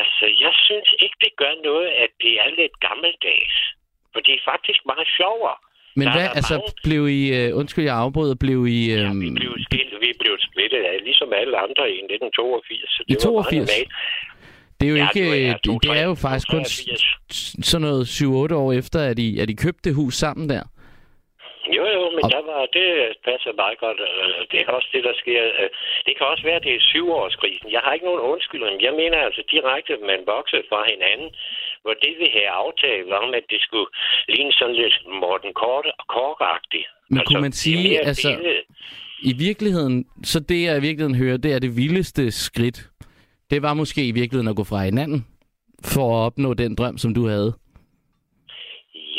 [0.00, 3.56] Altså, jeg synes ikke, det gør noget, at det er lidt gammeldags.
[4.12, 5.56] For det er faktisk meget sjovere.
[5.96, 6.72] Men hvad, altså, mange...
[6.88, 8.80] blev I, uh, undskyld, jeg afbryder, blev I...
[8.94, 9.00] Uh...
[9.04, 12.90] Ja, vi blev, skilt, vi blev splittet af, ligesom alle andre i 1982.
[12.94, 13.70] Så det I 82?
[14.82, 16.64] Det er jo ja, ikke, det, er, det, det er jo faktisk kun
[17.70, 18.04] sådan noget
[18.52, 20.62] 7-8 år efter, at I, at I købte det hus sammen der.
[21.82, 22.30] Jo, jo, men og...
[22.34, 22.88] der var, det
[23.28, 24.00] passer meget godt.
[24.50, 25.40] Det er også det, der sker.
[26.06, 27.68] Det kan også være, at det er syvårskrisen.
[27.76, 28.82] Jeg har ikke nogen undskyldning.
[28.88, 31.28] Jeg mener altså direkte, at man voksede fra hinanden,
[31.82, 33.88] hvor det vi havde aftalt om, at det skulle
[34.34, 36.88] ligne sådan lidt Morten Korte og Korkagtigt.
[37.10, 38.28] Men altså, kunne man sige, altså,
[39.30, 39.96] i virkeligheden,
[40.32, 42.78] så det jeg i virkeligheden hører, det er det vildeste skridt.
[43.50, 45.26] Det var måske i virkeligheden at gå fra hinanden,
[45.92, 47.52] for at opnå den drøm, som du havde.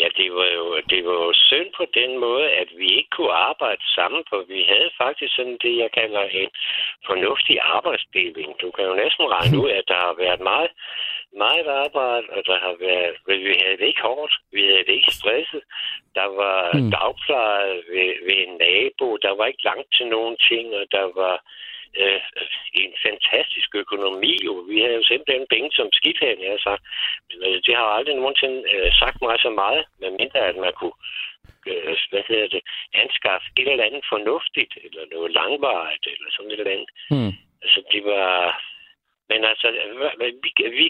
[0.02, 3.34] Ja, det var jo, det var jo synd på den måde, at vi ikke kunne
[3.50, 6.50] arbejde sammen, for vi havde faktisk sådan det, jeg kalder en
[7.06, 8.50] fornuftig arbejdsdeling.
[8.62, 10.72] Du kan jo næsten regne ud, at der har været meget,
[11.44, 13.13] meget arbejde, og der har været,
[13.48, 15.63] vi havde det ikke hårdt, vi havde det ikke stresset.
[16.16, 16.92] Der var mm.
[16.92, 21.36] dagpleje ved, ved en nabo, der var ikke langt til nogen ting, og der var
[22.02, 22.22] øh,
[22.84, 24.34] en fantastisk økonomi.
[24.46, 24.54] Jo.
[24.70, 26.84] Vi havde jo simpelthen penge som skidt jeg har sagt.
[27.28, 30.98] Men øh, det har aldrig nogensinde øh, sagt mig så meget, medmindre at man kunne
[31.71, 32.63] øh, hvad hedder det,
[33.01, 36.91] anskaffe et eller andet fornuftigt, eller noget langvarigt, eller sådan et eller andet.
[37.12, 37.34] Hmm.
[37.63, 38.29] Altså, det var...
[39.29, 39.67] Men altså,
[40.43, 40.86] vi, vi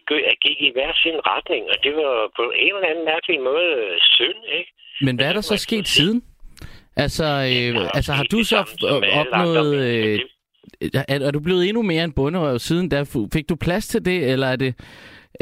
[0.45, 3.97] gik i hver sin retning, og det var på en eller anden mærkelig måde øh,
[4.15, 4.71] synd, ikke?
[5.05, 6.23] Men hvad er der så sket siden?
[6.95, 8.57] Altså, øh, ja, altså har du så
[9.21, 9.75] opnået...
[9.75, 10.19] Øh,
[10.93, 13.03] er, er du blevet endnu mere en bunderøv siden da?
[13.33, 14.75] Fik du plads til det, eller er det...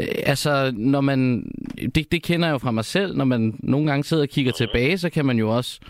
[0.00, 1.50] Øh, altså, når man...
[1.94, 3.16] Det, det kender jeg jo fra mig selv.
[3.16, 5.80] Når man nogle gange sidder og kigger tilbage, så kan man jo også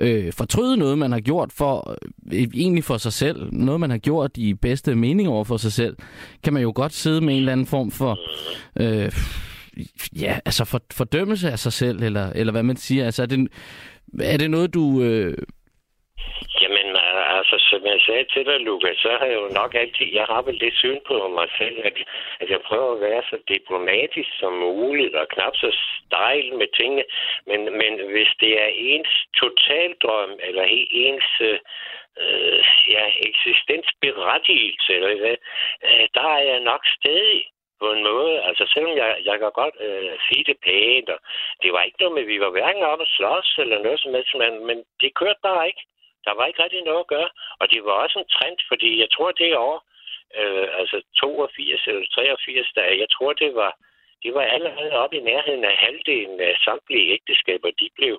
[0.00, 1.96] øh, fortryde noget, man har gjort for
[2.32, 3.52] øh, egentlig for sig selv.
[3.52, 5.96] Noget, man har gjort i bedste mening over for sig selv.
[6.44, 8.18] Kan man jo godt sidde med en eller anden form for...
[8.80, 9.12] Øh,
[10.20, 13.04] ja, altså for, fordømmelse af sig selv, eller, eller hvad man siger.
[13.04, 13.48] Altså, er det,
[14.20, 15.02] er det noget, du...
[15.02, 15.36] Øh,
[17.52, 20.42] altså, som jeg sagde til dig, Lukas, så har jeg jo nok altid, jeg har
[20.42, 21.96] vel det syn på mig selv, at,
[22.40, 27.04] at jeg prøver at være så diplomatisk som muligt, og knap så stejl med tingene,
[27.46, 30.64] men, men hvis det er ens totaldrøm, eller
[31.04, 31.58] ens øh,
[32.94, 35.36] ja, eksistensberettigelse, eller hvad,
[35.86, 37.42] øh, der er jeg nok stadig
[37.80, 38.34] på en måde.
[38.48, 41.18] Altså selvom jeg, jeg kan godt øh, sige det pænt, og
[41.62, 44.14] det var ikke noget med, at vi var hverken oppe at slås eller noget som
[44.14, 45.82] helst, men, men det kørte bare ikke.
[46.26, 47.30] Der var ikke rigtig noget at gøre.
[47.60, 49.78] Og det var også en trend, fordi jeg tror, det år,
[50.40, 53.72] øh, altså 82 eller 83, der, jeg tror, det var,
[54.22, 58.14] det var allerede oppe i nærheden af halvdelen af samtlige ægteskaber, de blev,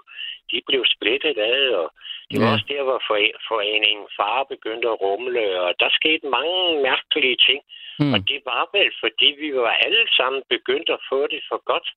[0.51, 1.87] de blev splittet af, og
[2.29, 2.53] det var ja.
[2.53, 2.99] også der, hvor
[3.49, 7.61] foreningen far begyndte at rumle, og der skete mange mærkelige ting.
[7.99, 8.13] Mm.
[8.13, 11.87] Og det var vel, fordi vi var alle sammen begyndt at få det for godt.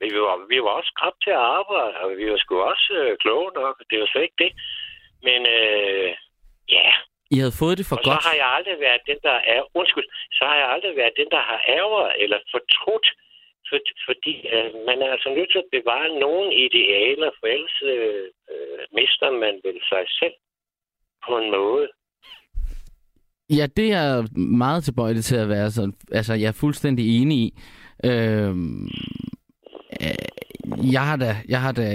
[0.00, 3.16] Vi var, vi var også krab til at arbejde, og vi var sgu også øh,
[3.22, 3.76] kloge nok.
[3.90, 4.52] Det var slet ikke det.
[5.28, 6.10] Men øh,
[6.76, 6.88] ja.
[7.34, 8.22] I havde fået det for og godt?
[8.22, 9.60] så har jeg aldrig været den, der er...
[9.80, 10.08] Undskyld.
[10.38, 13.08] Så har jeg aldrig været den, der har ærger eller fortrudt.
[13.68, 18.26] For, fordi øh, man er altså nødt til at bevare nogle idealer, for ellers øh,
[18.52, 20.36] øh, mister man vel sig selv
[21.26, 21.86] på en måde.
[23.58, 25.94] Ja, det er meget tilbøjelig til at være sådan.
[26.12, 27.48] Altså, jeg er fuldstændig enig i.
[28.04, 28.54] Øh,
[30.92, 31.86] jeg har da, jeg har da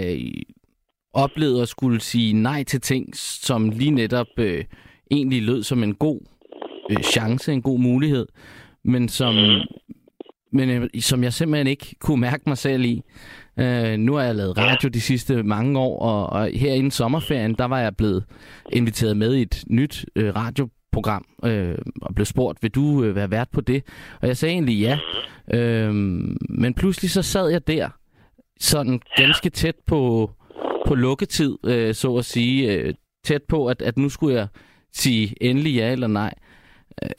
[1.13, 4.63] oplevet at skulle sige nej til ting, som lige netop øh,
[5.11, 6.19] egentlig lød som en god
[6.89, 8.27] øh, chance, en god mulighed,
[8.83, 9.59] men som, mm.
[10.51, 13.01] men, øh, som jeg simpelthen ikke kunne mærke mig selv i.
[13.59, 17.53] Øh, nu har jeg lavet radio de sidste mange år, og, og her inden sommerferien,
[17.53, 18.23] der var jeg blevet
[18.73, 23.31] inviteret med i et nyt øh, radioprogram, øh, og blev spurgt, vil du øh, være
[23.31, 23.83] vært på det?
[24.21, 24.99] Og jeg sagde egentlig ja.
[25.53, 25.93] Øh,
[26.49, 27.89] men pludselig så sad jeg der,
[28.59, 30.31] sådan ganske tæt på
[30.87, 34.47] på lukketid, øh, så at sige, øh, tæt på, at, at nu skulle jeg
[34.93, 36.33] sige endelig ja eller nej.
[37.03, 37.09] Øh,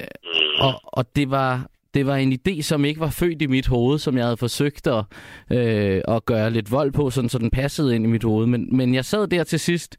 [0.58, 3.98] og, og det var det var en idé, som ikke var født i mit hoved,
[3.98, 5.04] som jeg havde forsøgt at,
[5.50, 8.46] øh, at gøre lidt vold på, sådan, så den passede ind i mit hoved.
[8.46, 9.96] Men, men jeg sad der til sidst.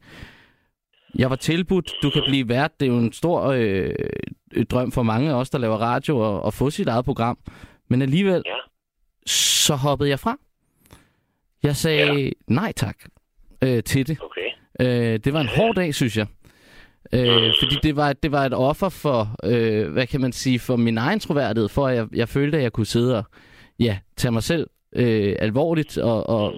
[1.15, 2.79] Jeg var tilbudt, du kan blive vært.
[2.79, 3.95] Det er jo en stor øh,
[4.69, 7.37] drøm for mange af os, der laver radio, at, at få sit eget program.
[7.89, 8.55] Men alligevel, ja.
[9.25, 10.37] så hoppede jeg fra.
[11.63, 12.29] Jeg sagde ja.
[12.47, 12.97] nej tak
[13.63, 14.17] øh, til det.
[14.21, 14.49] Okay.
[15.13, 16.27] Øh, det var en hård dag, synes jeg.
[17.13, 20.75] Øh, fordi det var, det var et offer for, øh, hvad kan man sige, for
[20.75, 23.23] min egen troværdighed, for at jeg, jeg følte, at jeg kunne sidde og
[23.79, 26.53] ja, tage mig selv øh, alvorligt og, og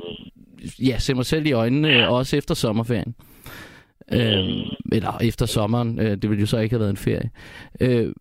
[0.79, 2.07] ja, se mig selv i øjnene, ja.
[2.07, 3.15] også efter sommerferien.
[4.11, 4.43] Øh,
[4.91, 5.99] eller efter sommeren.
[5.99, 7.29] Øh, det ville jo så ikke have været en ferie.
[7.79, 8.13] Øh,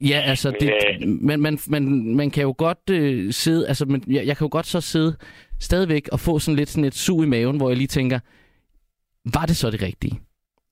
[0.00, 0.72] ja, altså, det,
[1.08, 4.48] man, man, man, man kan jo godt øh, sidde, altså, man, jeg, jeg kan jo
[4.52, 5.16] godt så sidde
[5.62, 8.18] stadigvæk at få sådan lidt sådan et sug i maven, hvor jeg lige tænker,
[9.34, 10.20] var det så det rigtige?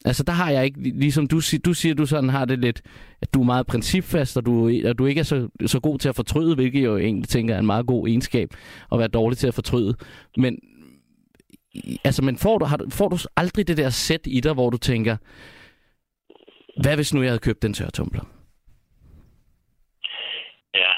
[0.05, 2.83] Altså, der har jeg ikke, ligesom du, du siger, du sådan har det lidt,
[3.23, 6.09] at du er meget principfast, og du, og du ikke er så, så god til
[6.09, 8.49] at fortryde, hvilket jeg jo egentlig tænker er en meget god egenskab,
[8.93, 9.95] at være dårlig til at fortryde.
[10.37, 10.59] Men,
[12.05, 14.77] altså, men får du, har, får du aldrig det der sæt i dig, hvor du
[14.77, 15.17] tænker,
[16.83, 18.25] hvad hvis nu jeg havde købt den tørtumbler?
[20.75, 20.91] Ja,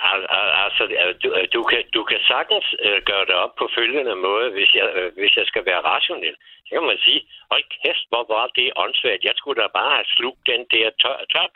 [0.80, 4.70] altså, du, du, kan, du kan sagtens uh, gøre det op på følgende måde, hvis
[4.78, 6.36] jeg, uh, hvis jeg skal være rationel.
[6.66, 9.24] Så kan man sige, hold kæft, hvor var det åndssvagt.
[9.28, 11.46] Jeg skulle da bare have slugt den der tør, tør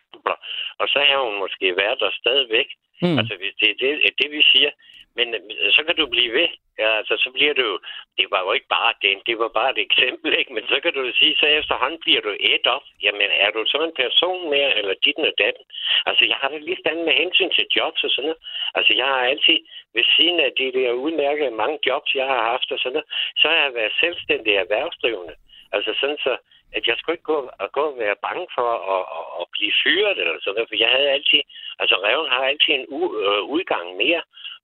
[0.80, 2.68] og så har hun måske været der stadigvæk.
[3.02, 3.18] Mm.
[3.18, 4.70] Altså, hvis det er det, det, vi siger.
[5.18, 6.48] Men øh, så kan du blive ved.
[6.78, 7.78] Ja, altså, så bliver du.
[8.18, 9.26] Det var jo ikke bare det.
[9.26, 10.52] det var bare et eksempel, ikke?
[10.54, 12.86] Men så kan du sige, så efterhånden bliver du et op.
[13.02, 15.64] Jamen, er du så en person mere, eller dit og datten?
[16.08, 18.42] Altså, jeg har det lige stand med hensyn til jobs og sådan noget.
[18.74, 19.58] Altså, jeg har altid,
[19.94, 23.08] ved siden af de der udmærkede mange jobs, jeg har haft og sådan noget,
[23.40, 25.34] så har jeg været selvstændig erhvervsdrivende.
[25.72, 26.36] Altså sådan så,
[26.76, 29.72] at jeg skulle ikke gå og, gå og være bange for at, at, at blive
[29.82, 31.42] fyret eller sådan noget, for jeg havde altid,
[31.80, 34.22] altså reven har altid en u, øh, udgang mere,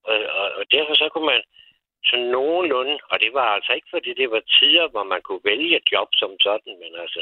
[0.09, 1.43] og, og, og derfor så kunne man
[2.09, 5.79] så nogenlunde, og det var altså ikke, fordi det var tider, hvor man kunne vælge
[5.91, 7.21] job som sådan, men altså...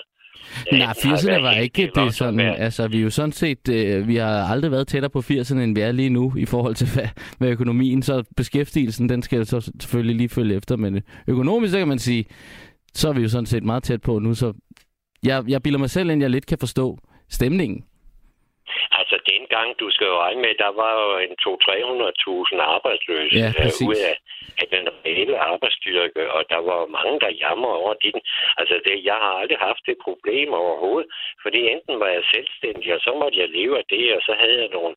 [0.71, 4.15] Nej, 80'erne var ikke det, det sådan, altså vi er jo sådan set, øh, vi
[4.15, 7.09] har aldrig været tættere på 80'erne, end vi er lige nu, i forhold til hvad,
[7.39, 11.87] med økonomien, så beskæftigelsen, den skal så selvfølgelig lige følge efter, men økonomisk, så kan
[11.87, 12.25] man sige,
[12.93, 14.53] så er vi jo sådan set meget tæt på nu, så
[15.23, 16.97] jeg, jeg bilder mig selv ind, jeg lidt kan forstå
[17.29, 17.85] stemningen.
[18.91, 23.87] Altså, dengang, du skal jo regne med, der var jo en 200-300.000 arbejdsløse ja, øh,
[23.89, 24.15] ud af,
[24.61, 28.15] af den reelle arbejdsstyrke, og der var mange, der jammer over det.
[28.59, 31.09] Altså, det, jeg har aldrig haft det problem overhovedet,
[31.43, 34.57] fordi enten var jeg selvstændig, og så måtte jeg leve af det, og så havde
[34.63, 34.95] jeg nogle,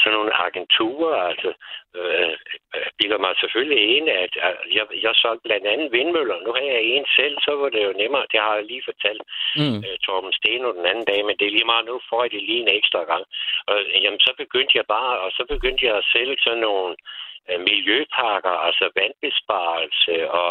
[0.00, 1.50] sådan nogle agenturer, altså,
[1.98, 2.32] øh,
[2.76, 4.32] øh bilder mig selvfølgelig en, at
[4.76, 6.36] jeg, jeg solgte blandt andet vindmøller.
[6.46, 8.26] Nu har jeg en selv, så var det jo nemmere.
[8.32, 9.22] Det har jeg lige fortalt
[9.60, 9.80] mm.
[10.04, 12.62] Torben Steno den anden dag, men det er lige meget, nu får jeg det lige
[12.64, 13.24] en ekstra gang.
[13.66, 16.96] Og jamen, så begyndte jeg bare, og så begyndte jeg at sælge sådan nogle
[17.48, 20.50] uh, miljøpakker, altså vandbesparelse og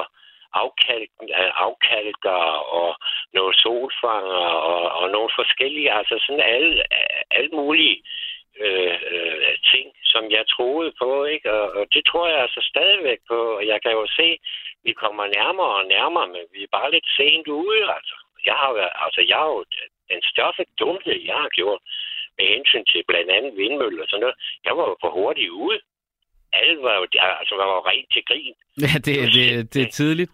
[0.64, 2.42] afkalk, øh, afkalker
[2.82, 2.92] og
[3.34, 6.84] nogle solfanger og, og nogle forskellige, altså sådan alle,
[7.32, 7.98] alle mulige
[8.60, 11.52] øh, øh, ting, som jeg troede på, ikke?
[11.52, 14.38] Og, og det tror jeg altså stadigvæk på, og jeg kan jo se,
[14.84, 18.16] vi kommer nærmere og nærmere, men vi er bare lidt sent ude, altså.
[18.46, 19.64] Jeg har, jo, altså, jeg har jo
[20.14, 21.82] den største dumhed, jeg har gjort,
[22.38, 24.38] med hensyn til blandt andet vindmøller og sådan noget.
[24.66, 25.80] Jeg var jo for hurtigt ude.
[26.60, 27.06] Alle var jo,
[27.42, 28.56] altså, var jo rent til grin.
[28.84, 30.32] Ja, det, det, det, det er tidligt.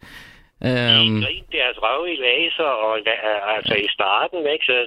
[0.69, 1.11] Um...
[1.15, 2.91] De grinte deres røv i laser, og
[3.55, 4.77] altså i starten, ikke, så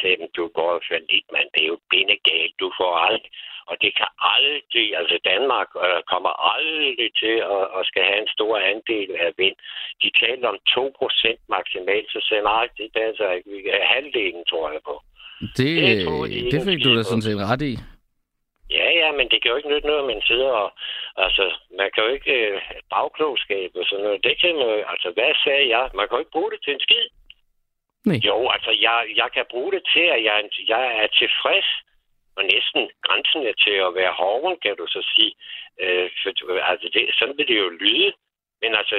[0.00, 3.26] sagde du går for lidt, mand, det er jo bindegalt, du får alt.
[3.70, 8.34] Og det kan aldrig, altså Danmark øh, kommer aldrig til at, at skal have en
[8.36, 9.56] stor andel af vind.
[10.02, 13.50] De taler om 2% maksimalt, så siger nej, det passer ikke.
[13.50, 14.94] Vi er halvdelen, tror jeg på.
[15.40, 17.74] Det, det, tror, de det fik du da sådan set ret i.
[18.78, 20.70] Ja, ja, men det kan jo ikke nytte noget, at man sidder og...
[21.16, 21.44] Altså,
[21.78, 22.32] man kan jo ikke...
[22.46, 25.84] Øh, bagklogskab og sådan noget, det kan man Altså, hvad sagde jeg?
[25.94, 27.06] Man kan jo ikke bruge det til en skid.
[28.08, 28.20] Nej.
[28.28, 30.36] Jo, altså, jeg, jeg kan bruge det til, at jeg,
[30.72, 31.68] jeg er tilfreds
[32.36, 35.32] og næsten grænsen er til at være hoven, kan du så sige.
[35.82, 36.30] Øh, for,
[36.72, 38.12] altså, det, sådan vil det jo lyde.
[38.62, 38.96] Men altså,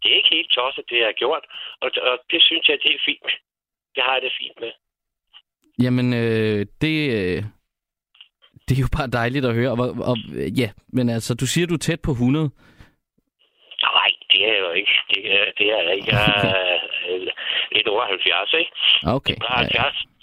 [0.00, 1.44] det er ikke helt tosset, det jeg har gjort.
[1.80, 3.30] Og, og det synes jeg, det er fint.
[3.94, 4.72] Det har jeg det fint med.
[5.82, 7.42] Jamen, øh, det, øh,
[8.66, 9.70] det er jo bare dejligt at høre.
[9.70, 10.16] Og, og,
[10.60, 12.50] ja, men altså, du siger, du er tæt på 100.
[13.82, 14.94] Nej, det er jo ikke.
[15.10, 16.08] Det er, det er ikke.
[16.14, 16.78] Jeg er
[17.10, 17.26] øh,
[17.72, 18.72] lidt over 70, ikke?
[19.16, 19.36] Okay.
[19.40, 20.16] Jeg er 70.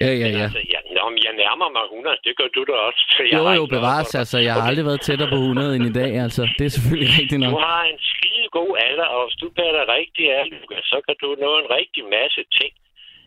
[0.00, 0.42] Ja, ja, ja.
[0.44, 3.02] Altså, jeg, nå, jeg nærmer mig 100, det gør du da også.
[3.18, 4.14] Jeg jo, jo, bevares.
[4.22, 6.42] Altså, jeg har aldrig været tættere på 100 end i dag, altså.
[6.58, 7.52] Det er selvfølgelig rigtigt nok.
[7.54, 10.44] Du har en skide god alder, og hvis du bærer dig rigtig af,
[10.92, 12.72] så kan du nå en rigtig masse ting.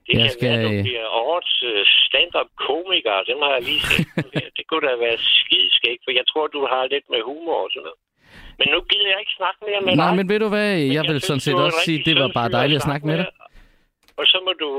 [0.07, 0.49] Det jeg kan skal...
[0.49, 3.15] være, du bliver årets uh, stand-up komiker.
[3.27, 4.07] Det har jeg lige set.
[4.57, 7.85] det kunne da være skideskægt, for jeg tror, du har lidt med humor og sådan
[7.87, 7.99] noget.
[8.59, 10.15] Men nu gider jeg ikke snakke mere med Nej, dig.
[10.17, 12.79] men ved du hvad, jeg, jeg vil sådan set også sige, det var bare dejligt
[12.81, 13.27] at snakke med dig.
[14.19, 14.69] Og så må du,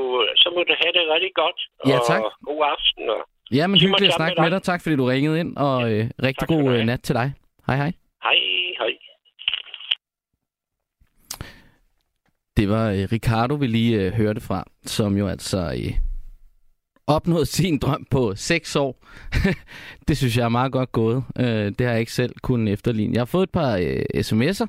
[0.43, 1.59] så må du have det rigtig godt.
[1.93, 2.21] Ja, tak.
[2.27, 3.05] Og god aften.
[3.15, 3.21] Og
[3.59, 4.53] ja, men hyggeligt at snakke med dig.
[4.53, 4.63] med dig.
[4.71, 7.29] Tak, fordi du ringede ind, og øh, rigtig tak, god øh, nat til dig.
[7.67, 7.93] Hej, hej.
[8.27, 8.39] Hej,
[8.81, 8.93] hej.
[12.57, 15.93] Det var øh, Ricardo, vi lige øh, hørte fra, som jo altså øh,
[17.07, 19.05] opnåede sin drøm på 6 år.
[20.09, 21.25] det synes jeg er meget godt gået.
[21.39, 23.15] Øh, det har jeg ikke selv kunnet efterligne.
[23.15, 24.67] Jeg har fået et par øh, sms'er,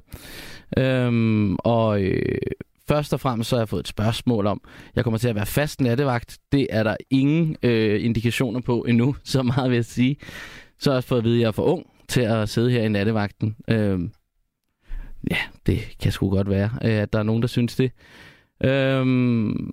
[0.77, 2.37] øh, og øh,
[2.87, 4.61] først og fremmest så har jeg fået et spørgsmål om,
[4.95, 6.37] jeg kommer til at være fast nattevagt.
[6.51, 10.15] Det er der ingen øh, indikationer på endnu, så meget vil jeg sige.
[10.79, 12.83] Så har jeg fået at vide, at jeg er for ung til at sidde her
[12.83, 13.55] i nattevagten.
[13.67, 13.99] Øh,
[15.31, 17.91] ja, det kan sgu godt være, øh, at der er nogen, der synes det.
[18.63, 19.71] Øhm,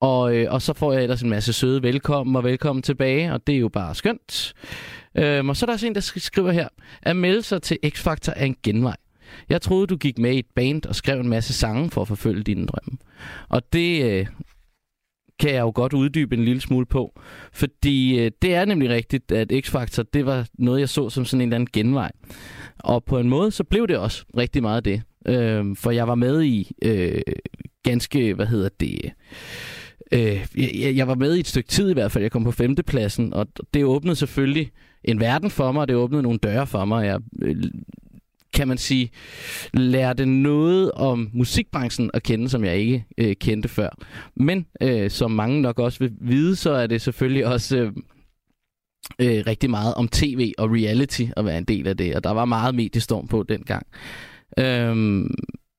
[0.00, 3.46] og, øh, og så får jeg ellers en masse søde velkommen og velkommen tilbage, og
[3.46, 4.54] det er jo bare skønt.
[5.18, 6.68] Øhm, og så er der også en, der skriver her,
[7.02, 8.96] at melde sig til X-Factor er en genvej.
[9.48, 12.08] Jeg troede, du gik med i et band og skrev en masse sange for at
[12.08, 12.98] forfølge dine drømme.
[13.48, 14.26] Og det øh,
[15.38, 17.20] kan jeg jo godt uddybe en lille smule på.
[17.52, 21.40] Fordi øh, det er nemlig rigtigt, at X-Factor, det var noget, jeg så som sådan
[21.40, 22.12] en eller anden genvej.
[22.78, 25.02] Og på en måde, så blev det også rigtig meget det.
[25.28, 27.22] Øh, for jeg var med i øh,
[27.82, 29.12] ganske, hvad hedder det...
[30.12, 32.24] Øh, jeg, jeg var med i et stykke tid i hvert fald.
[32.24, 34.70] Jeg kom på femtepladsen, og det åbnede selvfølgelig
[35.04, 37.06] en verden for mig, og det åbnede nogle døre for mig.
[37.06, 37.56] Jeg øh,
[38.54, 39.10] kan man sige,
[39.74, 43.88] lærte noget om musikbranchen at kende, som jeg ikke øh, kendte før.
[44.36, 47.92] Men øh, som mange nok også vil vide, så er det selvfølgelig også øh,
[49.18, 52.30] øh, rigtig meget om tv og reality at være en del af det, og der
[52.30, 53.86] var meget mediestorm på dengang.
[54.58, 54.96] Øh,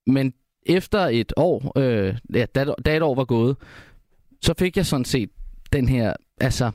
[0.07, 0.33] men
[0.65, 3.57] efter et år, øh, ja, da, da et år var gået,
[4.41, 5.29] så fik jeg sådan set
[5.73, 6.71] den her altså,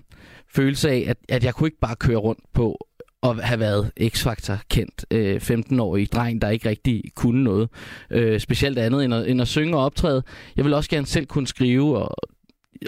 [0.54, 2.86] følelse af, at, at jeg kunne ikke bare køre rundt på
[3.22, 7.68] at have været X-Factor kendt øh, 15-årig dreng, der ikke rigtig kunne noget.
[8.10, 10.22] Øh, specielt andet end at, end at synge og optræde.
[10.56, 12.16] Jeg vil også gerne selv kunne skrive og,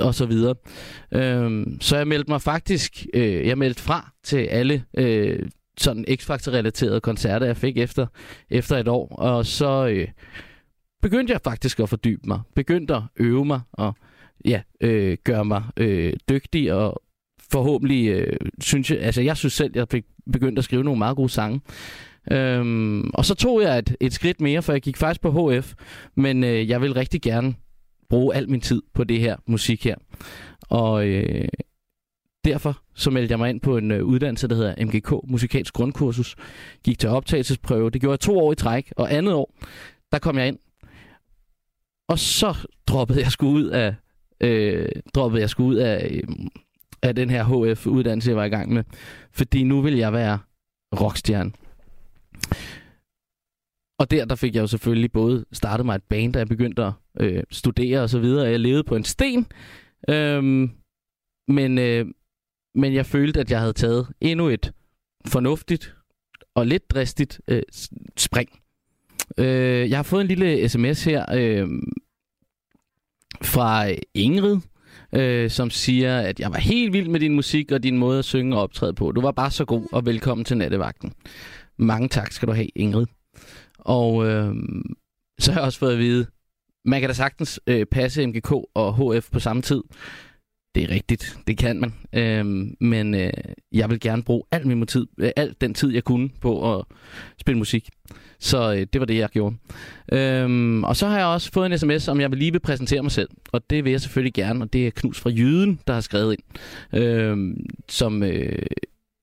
[0.01, 0.55] og så videre.
[1.13, 7.01] Øh, så jeg meldte mig faktisk, øh, jeg meldte fra til alle øh, sådan X-Factor-relaterede
[7.01, 8.07] koncerter, jeg fik efter,
[8.51, 9.17] efter et år.
[9.17, 10.09] Og så øh,
[11.03, 12.41] begyndte jeg faktisk at fordybe mig.
[12.55, 13.95] Begyndte at øve mig og
[14.45, 17.03] ja, øh, gøre mig øh, dygtig og
[17.53, 21.17] forhåbentlig øh, synes jeg, altså jeg synes selv, jeg fik begyndte at skrive nogle meget
[21.17, 21.61] gode sange.
[22.33, 25.75] Øhm, og så tog jeg et, et skridt mere, for jeg gik faktisk på HF,
[26.15, 27.55] men øh, jeg vil rigtig gerne
[28.09, 29.97] bruge al min tid på det her musik her.
[30.69, 31.49] Og øh,
[32.45, 36.37] derfor så meldte jeg mig ind på en øh, uddannelse, der hedder MGK, Musikalsk Grundkursus.
[36.85, 37.91] Gik til optagelsesprøve.
[37.91, 39.55] Det gjorde jeg to år i træk, og andet år,
[40.13, 40.59] der kom jeg ind.
[42.09, 42.55] Og så
[42.87, 43.95] droppede jeg sgu ud af,
[44.41, 46.23] øh, droppede jeg sgu ud af øh,
[47.05, 48.85] af den her HF-uddannelse, jeg var i gang med.
[49.33, 50.39] Fordi nu vil jeg være
[51.01, 51.53] rockstjerne.
[53.99, 56.83] Og der, der fik jeg jo selvfølgelig både startet mig et band, da jeg begyndte
[56.83, 58.49] at øh, studere og så videre.
[58.49, 59.47] Jeg levede på en sten.
[60.09, 60.71] Øhm,
[61.49, 62.07] men, øh,
[62.75, 64.73] men jeg følte, at jeg havde taget endnu et
[65.27, 65.97] fornuftigt
[66.55, 67.63] og lidt dristigt øh,
[68.17, 68.49] spring.
[69.39, 71.69] Øh, jeg har fået en lille sms her øh,
[73.43, 74.57] fra Ingrid,
[75.17, 78.25] øh, som siger, at jeg var helt vild med din musik og din måde at
[78.25, 79.13] synge og optræde på.
[79.13, 81.13] Du var bare så god, og velkommen til nattevagten.
[81.79, 83.07] Mange tak skal du have, Ingrid.
[83.79, 84.55] Og øh,
[85.39, 86.27] så har jeg også fået at vide,
[86.85, 89.83] man kan da sagtens øh, passe MGK og HF på samme tid.
[90.75, 91.93] Det er rigtigt, det kan man.
[92.13, 92.45] Øh,
[92.81, 93.33] men øh,
[93.73, 96.85] jeg vil gerne bruge al min tid, øh, al den tid, jeg kunne på at
[97.41, 97.89] spille musik.
[98.45, 99.57] Så øh, det var det, jeg gjorde.
[100.13, 103.03] Øhm, og så har jeg også fået en sms, om jeg vil lige vil præsentere
[103.03, 103.29] mig selv.
[103.53, 106.33] Og det vil jeg selvfølgelig gerne, og det er Knus fra Jyden, der har skrevet
[106.33, 107.03] ind.
[107.03, 108.67] Øhm, som, øh,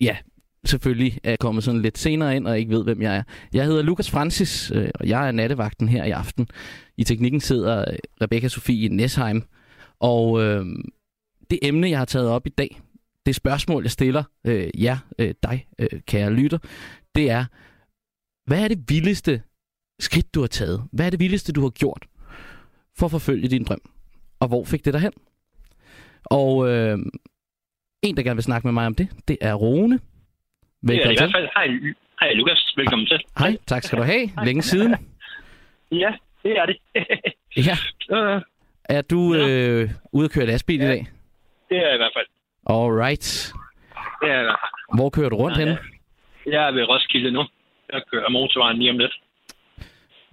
[0.01, 0.17] ja,
[0.65, 3.23] selvfølgelig er kommet sådan lidt senere ind og ikke ved, hvem jeg er.
[3.53, 6.47] Jeg hedder Lukas Francis, øh, og jeg er nattevagten her i aften.
[6.97, 9.43] I teknikken sidder øh, Rebecca Sofie Nesheim.
[9.99, 10.65] Og øh,
[11.49, 12.81] det emne, jeg har taget op i dag,
[13.25, 16.57] det spørgsmål, jeg stiller øh, jer, øh, dig, øh, kære lytter,
[17.15, 17.45] det er,
[18.45, 19.41] hvad er det vildeste
[19.99, 20.83] skridt, du har taget?
[20.93, 22.05] Hvad er det vildeste, du har gjort
[22.99, 23.81] for at forfølge din drøm?
[24.39, 25.13] Og hvor fik det dig hen?
[26.25, 26.97] Og øh,
[28.01, 29.99] en, der gerne vil snakke med mig om det, det er Rune.
[30.81, 31.49] Velkommen ja, i hvert fald.
[31.55, 31.67] Hej,
[32.21, 32.73] hej Lukas.
[32.77, 33.19] Velkommen til.
[33.37, 34.29] Hej, tak skal du have.
[34.45, 34.95] Længe siden.
[35.91, 36.11] ja,
[36.43, 36.77] det er det.
[37.67, 37.77] ja.
[38.89, 40.85] Er du øh, ude at køre lastbil ja.
[40.85, 41.07] i dag?
[41.69, 42.27] Det er jeg i hvert fald.
[42.69, 43.53] Alright.
[44.21, 44.55] Det er jeg
[44.95, 45.77] Hvor kører du rundt ja, henne?
[46.45, 47.43] Jeg er ved Roskilde nu.
[47.91, 49.15] Jeg kører motorvejen lige om lidt.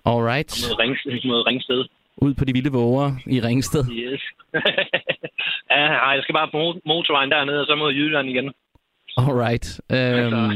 [0.04, 0.50] Alright.
[0.68, 1.84] Mod, Rings, mod Ringsted.
[2.16, 3.84] Ud på de vilde våger i Ringsted.
[3.90, 4.22] Yes.
[5.70, 8.52] ja, jeg skal bare på motorvejen dernede, og så mod Jylland igen.
[9.16, 9.80] Alright.
[9.92, 10.52] Um,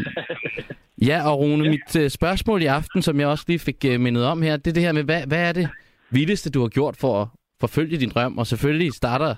[1.09, 1.71] ja, og Rune, ja.
[1.71, 4.67] mit uh, spørgsmål i aften, som jeg også lige fik uh, mindet om her, det
[4.67, 5.69] er det her med, hvad, hvad er det
[6.11, 7.29] vildeste, du har gjort for at
[7.61, 8.39] forfølge din drøm?
[8.39, 9.35] Og selvfølgelig starter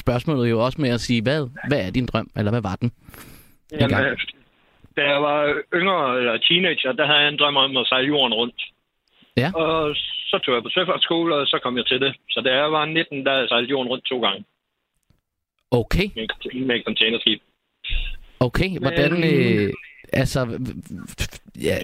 [0.00, 2.92] spørgsmålet jo også med at sige, hvad, hvad er din drøm, eller hvad var den?
[3.72, 4.16] Jamen,
[4.96, 8.34] da jeg var yngre, eller teenager, der havde jeg en drøm om at sejle jorden
[8.34, 8.62] rundt.
[9.36, 9.48] Ja.
[9.54, 9.96] Og
[10.30, 12.12] så tog jeg på søfartsskole, og så kom jeg til det.
[12.30, 14.44] Så da jeg var 19, der sejlede jorden rundt to gange
[15.70, 17.40] Okay, med, med containerskib.
[18.40, 18.78] okay.
[18.80, 19.24] Hvordan, Men-
[19.68, 19.72] øh,
[20.12, 20.40] altså,
[21.62, 21.76] ja,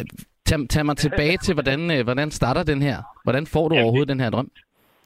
[0.47, 2.97] tag, tag mig tilbage til, hvordan, øh, hvordan starter den her?
[3.25, 4.51] Hvordan får du Ja, overhovedet den her drøm?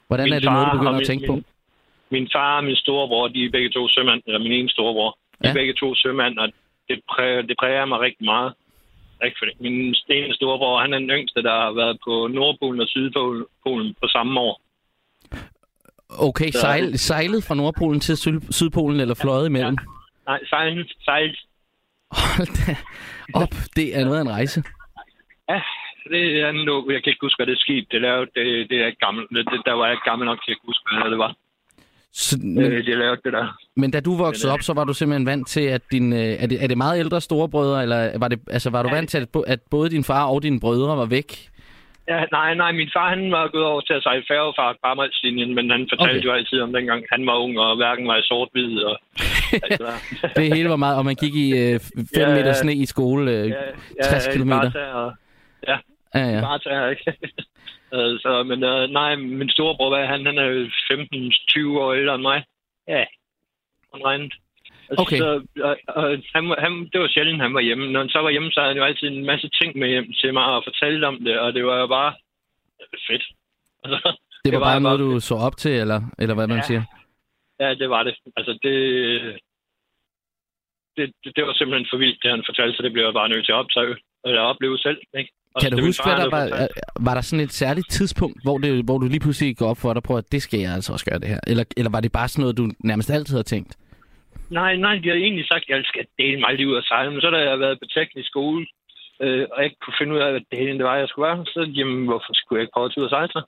[0.07, 1.33] Hvordan Min er det noget, du begynder og at min- tænke på?
[1.35, 1.43] Min,
[2.11, 5.11] min far og min storebror, de er begge to sømand, eller min ene storebror.
[5.41, 5.53] De er Ja.
[5.53, 6.47] begge to sømand, og
[6.89, 8.53] det præger, det præger mig rigtig meget.
[9.25, 12.87] Ikke fordi min ene storebror, han er den yngste, der har været på Nordpolen og
[12.87, 14.61] Sydpolen Polen på samme år.
[16.09, 19.77] Okay, Så- sejl, sejlet fra Nordpolen til Syd- Sydpolen, eller fløjet imellem?
[20.27, 21.37] Nej, sejlet, sejlet.
[22.11, 22.75] Hold da
[23.41, 24.63] op, det er noget af en rejse.
[25.49, 25.61] Ja,
[26.13, 28.25] det er nu, jeg kan ikke huske, hvad det skib, det lavede.
[28.35, 29.29] Det, det er ikke gammelt.
[29.29, 31.35] Det, det, der var jeg ikke gammel nok til at huske, hvad det var.
[32.17, 33.57] Så, Men, øh, det lavede det der.
[33.75, 36.13] men da du voksede øh, op, så var du simpelthen vant til, at din...
[36.13, 38.95] øh, Er det, er det meget ældre storebrødre, eller var, det, altså, var du Ja.
[38.95, 41.49] vant til, at, at både din far og dine brødre var væk?
[42.07, 45.55] Ja, nej, nej, min far han var gået over til at sejle færgefart på Amagerlinjen,
[45.55, 46.25] men han fortalte Okay.
[46.27, 48.79] jo altid om dengang, han var ung, og hverken var i sort-hvid.
[48.83, 48.99] Og,
[50.23, 52.53] alt det hele var meget, og man gik i 5 Ja, meter ja.
[52.53, 53.31] sne i skole.
[53.31, 54.61] Øh, ja, 60 kilometer.
[54.71, 55.13] Barta og,
[55.67, 55.77] ja,
[56.15, 56.41] ja.
[56.41, 57.13] Barta, ikke?
[57.95, 62.15] Øh, så, men øh, nej, min storebror, hvad, han, han er jo 15-20 år ældre
[62.15, 62.43] end mig.
[62.87, 63.05] Ja,
[63.93, 64.29] han regnede.
[64.97, 65.17] Okay.
[65.17, 65.27] Så,
[65.63, 66.03] og, og
[66.35, 67.91] han, han, det var sjældent, han var hjemme.
[67.91, 70.13] Når han så var hjemme, så havde han jo altid en masse ting med hjem
[70.21, 72.13] til mig og fortalte om det, og det var jo bare
[73.07, 73.23] fedt.
[73.83, 76.57] Altså, Det var var bare noget, bare- du så op til, eller, eller hvad man
[76.57, 76.63] Ja.
[76.63, 76.83] siger?
[77.59, 78.15] Ja, det var det.
[78.37, 78.73] Altså, det,
[80.97, 83.29] det, det, det var simpelthen for vildt, det han fortalte, så det blev jeg bare
[83.29, 84.99] nødt til at optage, eller opleve selv.
[85.17, 85.31] Ikke?
[85.55, 86.45] Og Kan det du huske, hvad der var?
[86.61, 89.77] øh, Var der sådan et særligt tidspunkt, hvor, det, hvor du lige pludselig går op
[89.83, 91.39] for dig på, at det skal jeg altså også gøre det her?
[91.51, 93.71] Eller, eller var det bare sådan noget, du nærmest altid har tænkt?
[94.59, 97.11] Nej, nej, de har egentlig sagt, at jeg skal dele mig lige ud af sejle,
[97.11, 98.61] men så da jeg havde været på teknisk skole,
[99.23, 101.45] øh, og jeg ikke kunne finde ud af, hvad delen det var, jeg skulle være,
[101.45, 103.41] så jamen, hvorfor skulle jeg ikke prøve at tage ud og sejle så?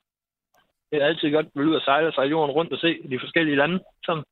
[0.89, 2.89] Det er altid godt at ville ud og sejle og sejle jorden rundt og se
[3.11, 3.77] de forskellige lande.
[4.05, 4.23] Sådan.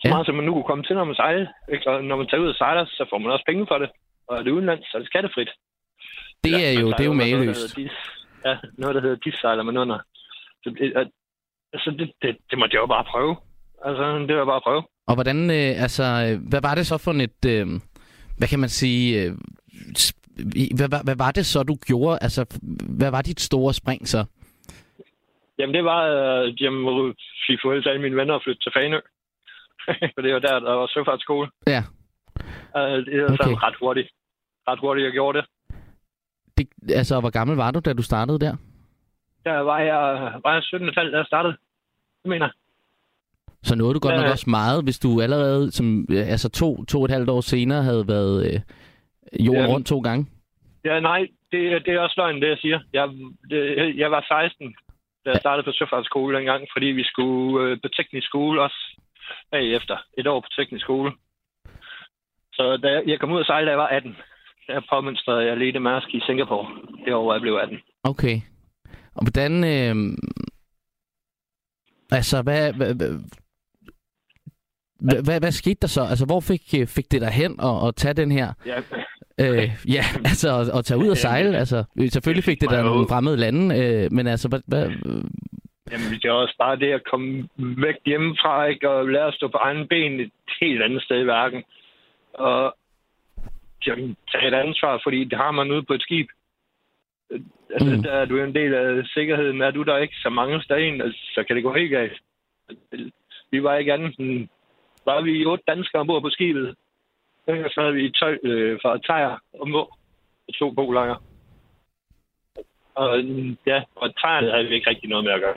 [0.00, 0.10] Så Ja.
[0.14, 1.46] meget som man nu kunne komme til, når man sejler.
[1.72, 1.90] Ikke?
[1.90, 3.88] Og når man tager ud og sejler, så får man også penge for det.
[4.28, 5.50] Og er det udenlands, så er det skattefrit.
[6.44, 7.76] Det Ja, er jo, det er jo sejler med noget, der mageløst.
[7.76, 7.92] hedder dis.
[8.44, 9.98] Ja, noget, der hedder dis-sejler man under.
[10.62, 11.10] Så det, at-
[11.72, 13.36] altså, det, det, det måtte jeg jo bare prøve.
[13.84, 14.82] Altså, det var bare at prøve.
[15.06, 17.66] Og hvordan, øh, altså, øh, hvad var det så for et, øh,
[18.38, 19.32] hvad kan man sige, øh,
[20.76, 22.18] hvad, hvad, hvad var det så, du gjorde?
[22.22, 22.58] Altså,
[22.98, 24.24] hvad var dit store spring så?
[25.58, 26.72] Jamen, det var, at jeg
[27.46, 28.98] fik forældre alle mine venner at flytte til Fanø.
[30.14, 31.48] For det var der, der var søfartsskole.
[31.66, 31.82] Ja.
[32.78, 33.56] Uh, det var Okay.
[33.66, 34.08] ret hurtigt.
[34.68, 35.46] Ret hurtigt, jeg gjorde det.
[36.58, 38.56] Det, altså, hvor gammel var du, da du startede der?
[39.44, 41.56] Der var jeg, var jeg 17 da jeg startede.
[42.22, 42.48] Det mener.
[43.62, 46.98] Så nåede du godt Ja, nok også meget, hvis du allerede som, altså to, to
[46.98, 48.60] og et halvt år senere havde været øh,
[49.46, 49.74] jorden Jamen.
[49.74, 50.26] rundt to gange.
[50.84, 52.80] Ja, nej, det, det er også løgn, det jeg siger.
[52.92, 53.08] Jeg,
[53.50, 54.74] det, jeg var 16,
[55.24, 58.80] da jeg startede på søfartsskole dengang, fordi vi skulle øh, på teknisk skole også
[59.50, 59.96] bagefter.
[60.18, 61.12] Et år på teknisk skole.
[62.52, 64.16] Så da jeg, jeg kom ud og sejle, da jeg var 18,
[64.66, 66.66] der påmønstrede jeg Lene Mærsk i Singapore.
[67.04, 67.78] Det år, hvor jeg blev 18.
[68.02, 68.40] Okay.
[69.14, 69.52] Og hvordan...
[69.64, 70.16] Øh,
[72.10, 72.72] altså, hvad...
[72.72, 73.10] hvad, hvad
[75.00, 76.02] hvad, hvad, hvad skete der så?
[76.02, 78.52] Altså, hvor fik, øh, fik det dig hen at, at tage den her?
[78.66, 78.80] Ja,
[79.40, 81.56] Øh, ja, altså at, at tage ud og sejle.
[81.58, 84.90] Altså, selvfølgelig fik det jo- nogle fremmede lande, øh, men altså, hvad, hvad,
[85.92, 88.90] Jamen, det er også bare det at komme væk hjemmefra, ikke?
[88.90, 91.62] Og lære at stå på egen ben et helt andet sted i verden.
[92.34, 92.76] Og
[93.86, 96.28] jamen, tage et ansvar, fordi det har man ude på et skib.
[97.74, 98.02] Altså, Mm.
[98.02, 99.62] der er du en del af sikkerheden.
[99.62, 102.20] Er du der ikke så mange steder, altså, så kan det gå helt galt.
[103.50, 104.48] Vi var ikke andet end...
[105.04, 106.74] Var vi otte danskere ombord på skibet.
[107.48, 109.98] Øh, Så havde vi 12 øh, fra Tejer ombord.
[110.48, 111.22] Og to bolanger.
[112.94, 113.20] Og
[113.66, 115.56] ja, og Tejer havde vi ikke rigtig noget med at gøre.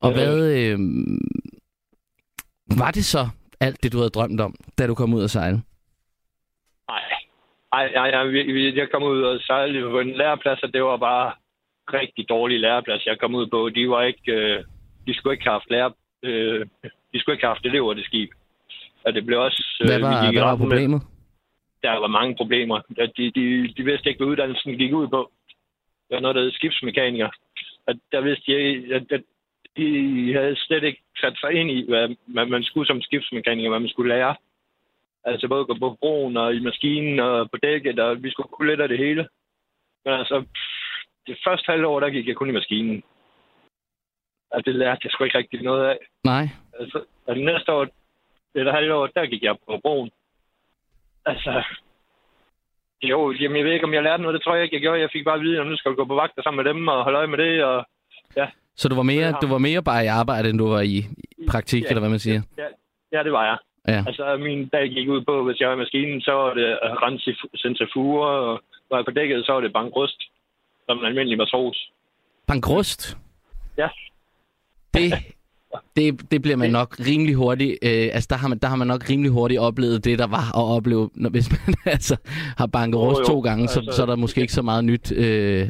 [0.00, 0.78] og hvad øh,
[2.78, 3.28] var det så
[3.60, 5.62] alt det, du havde drømt om, da du kom ud og sejle?
[7.74, 7.86] Nej.
[7.86, 10.82] Ej, ej, ej vi, vi, jeg kom ud og sejlede på en læreplads, og det
[10.84, 11.32] var bare
[11.92, 13.68] rigtig dårlig læreplads, jeg kom ud på.
[13.68, 14.64] De var ikke, øh,
[15.06, 15.90] de skulle ikke have haft lærer,
[16.22, 16.66] øh,
[17.12, 18.30] de skulle ikke have haft elever, det skib.
[19.04, 19.62] Og det blev også...
[19.86, 21.02] Hvad vi var, hvad var retten med- problemet?
[21.82, 22.78] Der var mange problemer.
[23.16, 25.30] De, de, de vidste ikke, hvad uddannelsen gik ud på.
[26.08, 27.28] Det var noget, der hed skibsmekaniker.
[27.86, 28.60] Og der vidste jeg,
[28.96, 29.22] at, at
[29.76, 29.86] de
[30.34, 33.88] havde slet ikke sat sig ind i, hvad, hvad man skulle som skibsmekaniker, hvad man
[33.88, 34.34] skulle lære.
[35.24, 38.68] Altså både gå på broen og i maskinen og på dækket, og vi skulle kunne
[38.70, 39.28] lidt af det hele.
[40.04, 40.44] Men altså,
[41.26, 43.02] det første halve år, der gik jeg kun i maskinen.
[44.52, 45.98] Altså, det lærte jeg sgu ikke rigtig noget af.
[46.24, 46.48] Nej.
[46.80, 47.86] Altså, og det næste år,
[48.54, 50.10] eller halve år, der gik jeg på broen.
[51.26, 51.62] Altså,
[53.02, 54.34] jo, jamen, jeg ved ikke, om jeg lærte noget.
[54.34, 55.00] Det tror jeg ikke, jeg gjorde.
[55.00, 56.88] Jeg fik bare at vide, at nu skal du gå på vagt sammen med dem
[56.88, 57.64] og holde øje med det.
[57.64, 57.84] Og
[58.36, 58.46] Ja.
[58.76, 60.96] Så du var mere, du var mere bare i arbejde, end du var i
[61.38, 61.88] i praktik, Ja.
[61.88, 62.42] eller hvad man siger?
[62.58, 62.66] Ja,
[63.12, 63.58] ja, det var jeg.
[63.88, 64.04] Ja.
[64.06, 67.02] Altså, min dag gik ud på, hvis jeg var i maskinen, så var det at
[67.02, 68.60] rense centrifuger, og
[68.90, 70.20] var jeg på dækket, så var det bankrust,
[70.86, 71.90] som en almindelig matros.
[72.46, 73.16] Bankrust?
[73.78, 73.88] Ja.
[74.94, 75.12] Det,
[75.96, 78.86] det, det bliver man nok rimelig hurtigt, øh, altså der har, man, der har man
[78.86, 82.16] nok rimelig hurtigt oplevet det, der var at opleve, når, hvis man altså
[82.58, 84.84] har banket Jo, rust to gange, så, Altså- så er der måske ikke så meget
[84.84, 85.68] nyt øh,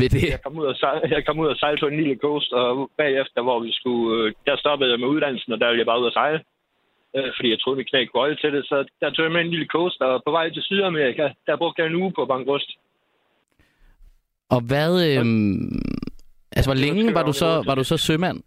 [0.00, 0.22] ved det.
[0.30, 2.90] Jeg kom ud og sejle, jeg kom ud og sejle på en lille coast, og
[2.98, 6.00] bagefter, hvor vi skulle, øh, der stoppede jeg med uddannelsen, og der ville jeg bare
[6.00, 6.40] ud og sejle.
[7.16, 8.64] Øh, fordi jeg troede, mit knæ kunne til det.
[8.66, 11.82] Så der tog jeg med en lille coast, og på vej til Sydamerika, der brugte
[11.82, 12.70] jeg en uge på bankrust.
[14.50, 15.24] Og hvad, øh,
[16.56, 18.42] altså hvor længe var du så, var du så sømand?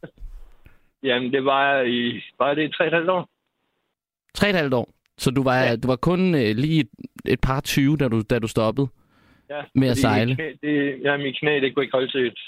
[1.04, 3.30] Jamen, det var jeg i, var det i tre et halvt år?
[4.34, 4.90] Tre og et halvt år.
[5.18, 5.76] Så du var, Ja.
[5.76, 6.90] du var kun øh, lige et,
[7.26, 8.88] et par 20, da du, da du stoppede?
[9.50, 10.36] Ja, Med at sejle?
[10.36, 12.40] Knæ, det, ja, mit knæ, det kunne ikke holde til et...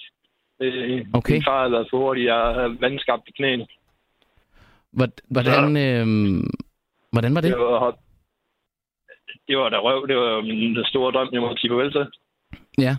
[0.61, 1.33] Øh, Okay.
[1.33, 2.25] Min far havde været for hurtig.
[2.25, 3.67] Jeg havde vandskabt i knæene.
[4.93, 6.05] Hvor- Hvordan, øh,
[7.11, 7.51] hvordan var det?
[7.51, 7.97] Det var,
[9.47, 10.07] det var da røv.
[10.07, 12.05] Det var min store drøm, jeg måtte sige farvel til.
[12.77, 12.95] Ja.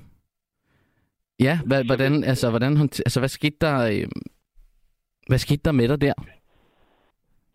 [1.40, 4.09] Ja, hvad, hvordan, altså, hvordan, altså, hvad skete der, øh,
[5.28, 6.14] hvad skete der med dig der?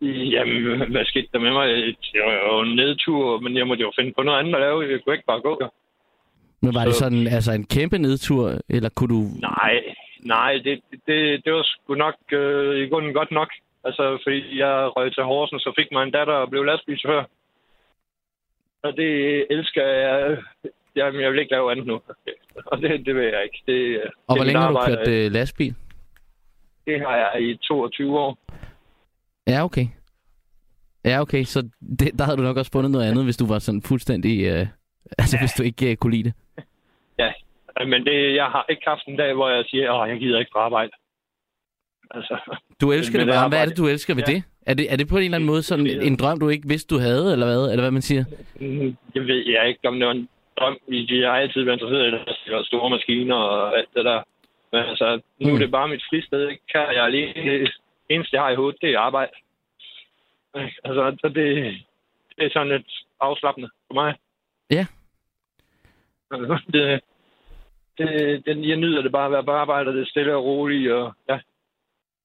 [0.02, 1.68] Jamen, hvad skete der med mig?
[2.12, 4.90] Det var jo en nedtur, men jeg måtte jo finde på noget andet at lave.
[4.90, 5.70] Jeg kunne ikke bare gå.
[6.62, 9.20] Men var det Så- sådan, altså en kæmpe nedtur, eller kunne du...
[9.40, 9.74] Nej,
[10.24, 13.48] nej, det, det, det var sgu nok øh, i grunden godt nok.
[13.84, 17.24] Altså, fordi jeg røg til Horsens, så fik mig en datter og blev lastbilchauffør.
[18.82, 20.38] Og det elsker jeg.
[20.96, 22.00] Jamen, jeg vil ikke lave andet nu.
[22.70, 23.62] Og det, det vil jeg ikke.
[23.66, 25.74] Det, Og det hvor længe har du kørt øh, lastbil?
[26.86, 28.38] Det har jeg i 22 år.
[29.46, 29.86] Ja, okay.
[31.04, 31.68] Ja, okay, så
[31.98, 34.44] det, der havde du nok også fundet noget andet, hvis du var sådan fuldstændig...
[34.46, 34.66] Øh,
[35.20, 35.42] altså, Ja.
[35.42, 36.34] hvis du ikke øh, kunne lide det.
[37.18, 37.32] Ja,
[37.86, 40.50] men det, jeg har ikke haft en dag, hvor jeg siger, at jeg gider ikke
[40.54, 40.90] på arbejde.
[42.10, 43.48] Altså, Du elsker det det bare.
[43.48, 44.32] Hvad er det, du elsker ved Ja.
[44.32, 44.42] det?
[44.66, 44.92] Er det?
[44.92, 47.32] Er det på en eller anden måde sådan en drøm, du ikke vidste, du havde,
[47.32, 47.70] eller hvad?
[47.70, 48.24] Eller hvad man siger?
[49.14, 50.28] det ved jeg ikke, om det var en
[50.58, 50.78] drøm.
[50.88, 52.22] Jeg har altid været interesseret i det.
[52.46, 54.22] Jeg har store maskiner og alt det der.
[54.72, 55.54] Men altså, nu Mm.
[55.54, 56.48] er det bare mit fristed.
[56.48, 57.70] Kan jeg alene, det
[58.08, 59.32] eneste, jeg har i hovedet, det er arbejde.
[60.54, 61.46] Altså, så det,
[62.36, 62.86] det er sådan lidt
[63.20, 64.14] afslappende for mig.
[64.70, 64.86] Ja.
[66.30, 67.00] Altså, det,
[67.98, 68.08] det,
[68.46, 70.92] det, jeg nyder det bare at være på arbejde, og det er stille og roligt,
[70.92, 71.38] og ja.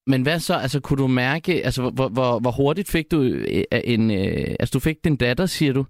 [0.08, 0.54] Men hvad så?
[0.54, 1.66] Altså, kunne du mærke...
[1.66, 4.12] Altså, hvor, hvor, hvor hurtigt fik du øh, en...
[4.12, 5.86] Øh, altså, du fik din datter, siger du.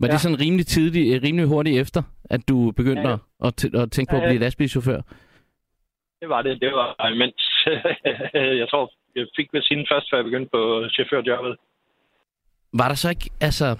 [0.00, 0.12] Var ja.
[0.12, 3.46] Det sådan rimelig tidligt, øh, rimelig hurtigt efter, at du begyndte Ja, ja.
[3.48, 5.00] at, at, tænke på at blive lastbilchauffør?
[6.20, 6.60] Det var det.
[6.60, 7.66] Det var mens,
[8.60, 11.56] jeg tror, jeg fik ved sin først, før jeg begyndte på chaufførjobbet.
[12.72, 13.30] Var der så ikke...
[13.40, 13.76] Altså...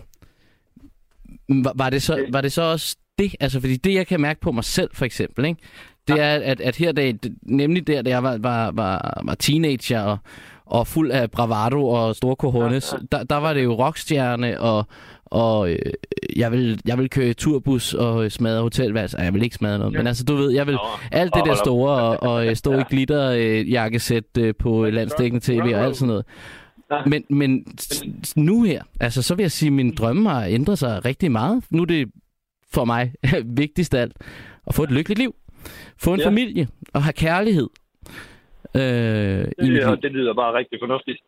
[1.48, 3.34] Var, var, det så, var det så også det?
[3.40, 5.60] Altså, fordi det, jeg kan mærke på mig selv, for eksempel, ikke?
[6.08, 10.00] Det er, at, at her, da, nemlig der, da jeg var, var, var, var teenager
[10.00, 10.18] og,
[10.66, 13.18] og fuld af bravado og store cojones, ja, ja.
[13.18, 14.86] Der, der var det jo rockstjerne, og,
[15.24, 15.78] og øh,
[16.36, 19.18] jeg, vil, jeg vil køre i turbus og smadre hotelværelser.
[19.18, 19.98] Ej, Jeg vil ikke smadre noget, ja.
[19.98, 20.80] men altså, du ved, jeg vil Nå,
[21.12, 22.82] alt det der store, og, og øh, stå i Ja.
[22.90, 26.24] glitter øh, jakkesæt øh, på landsdækkende tv og alt sådan noget.
[27.06, 27.64] Men, men
[28.36, 31.64] nu her, altså så vil jeg sige, at mine drømme har ændret sig rigtig meget.
[31.70, 32.08] Nu er det
[32.72, 33.12] for mig
[33.56, 34.12] vigtigst af alt
[34.66, 35.34] at få et lykkeligt liv.
[36.04, 36.26] Få en Ja.
[36.26, 37.68] familie og have kærlighed.
[38.76, 39.96] Øh, Det, liv.
[40.02, 41.18] det lyder bare rigtig fornuftigt.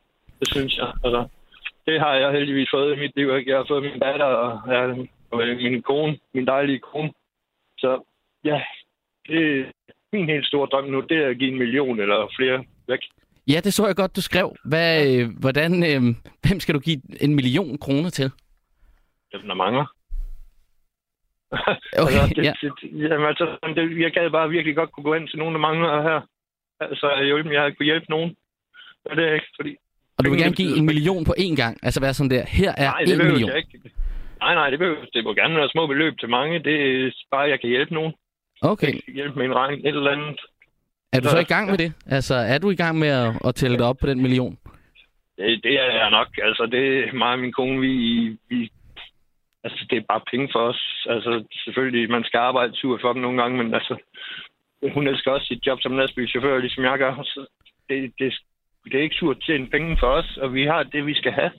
[0.41, 0.93] Det synes jeg.
[1.05, 1.29] Altså,
[1.87, 3.27] det har jeg heldigvis fået i mit liv.
[3.47, 4.81] Jeg har fået min datter og, ja,
[5.31, 7.13] og min kone, min dejlige kone.
[7.79, 7.91] Så
[8.45, 8.61] ja,
[9.29, 9.65] det er
[10.13, 12.99] min helt store drøm nu, det er at give en million eller flere væk.
[13.49, 14.57] Ja, det så jeg godt, du skrev.
[14.65, 16.15] Hvad, øh, hvordan, øh,
[16.49, 18.31] hvem skal du give en million kroner til?
[19.33, 19.87] Dem, der mangler.
[22.03, 22.53] Okay, altså, det, ja.
[22.63, 22.71] det,
[23.11, 23.47] jamen, altså,
[23.77, 26.21] det, jeg gad bare virkelig godt kunne gå ind til nogen, der mangler her.
[26.81, 28.31] Altså, jeg, jeg kunne hjælpe nogen.
[29.09, 29.77] Men det er ikke, fordi...
[30.19, 31.79] Og du vil gerne give en million på én gang?
[31.83, 33.49] Altså være sådan der, her er Nej, det en million.
[33.51, 33.91] jeg ikke.
[34.41, 36.59] Nej, nej, det behøver Det må gerne være små beløb til mange.
[36.59, 38.13] Det er bare, at jeg kan hjælpe nogen.
[38.63, 38.87] Okay.
[38.87, 40.41] Jeg kan hjælpe med en regning, et eller andet.
[41.13, 41.93] Er du så i gang med det?
[42.07, 44.59] Altså, er du i gang med at, at tælle det op på den million?
[45.37, 46.29] Det, det er jeg nok.
[46.43, 47.93] Altså, det er mig og min kone, vi,
[48.49, 48.71] vi...
[49.65, 51.07] Altså, det er bare penge for os.
[51.09, 53.97] Altså, selvfølgelig, man skal arbejde sur for dem nogle gange, men altså...
[54.95, 57.23] Hun elsker også sit job som lastbilchauffør, ligesom jeg gør.
[57.23, 57.47] Så
[57.89, 58.35] det, det,
[58.85, 61.33] det er ikke surt at tjene penge for os, og vi har det, vi skal
[61.33, 61.51] have.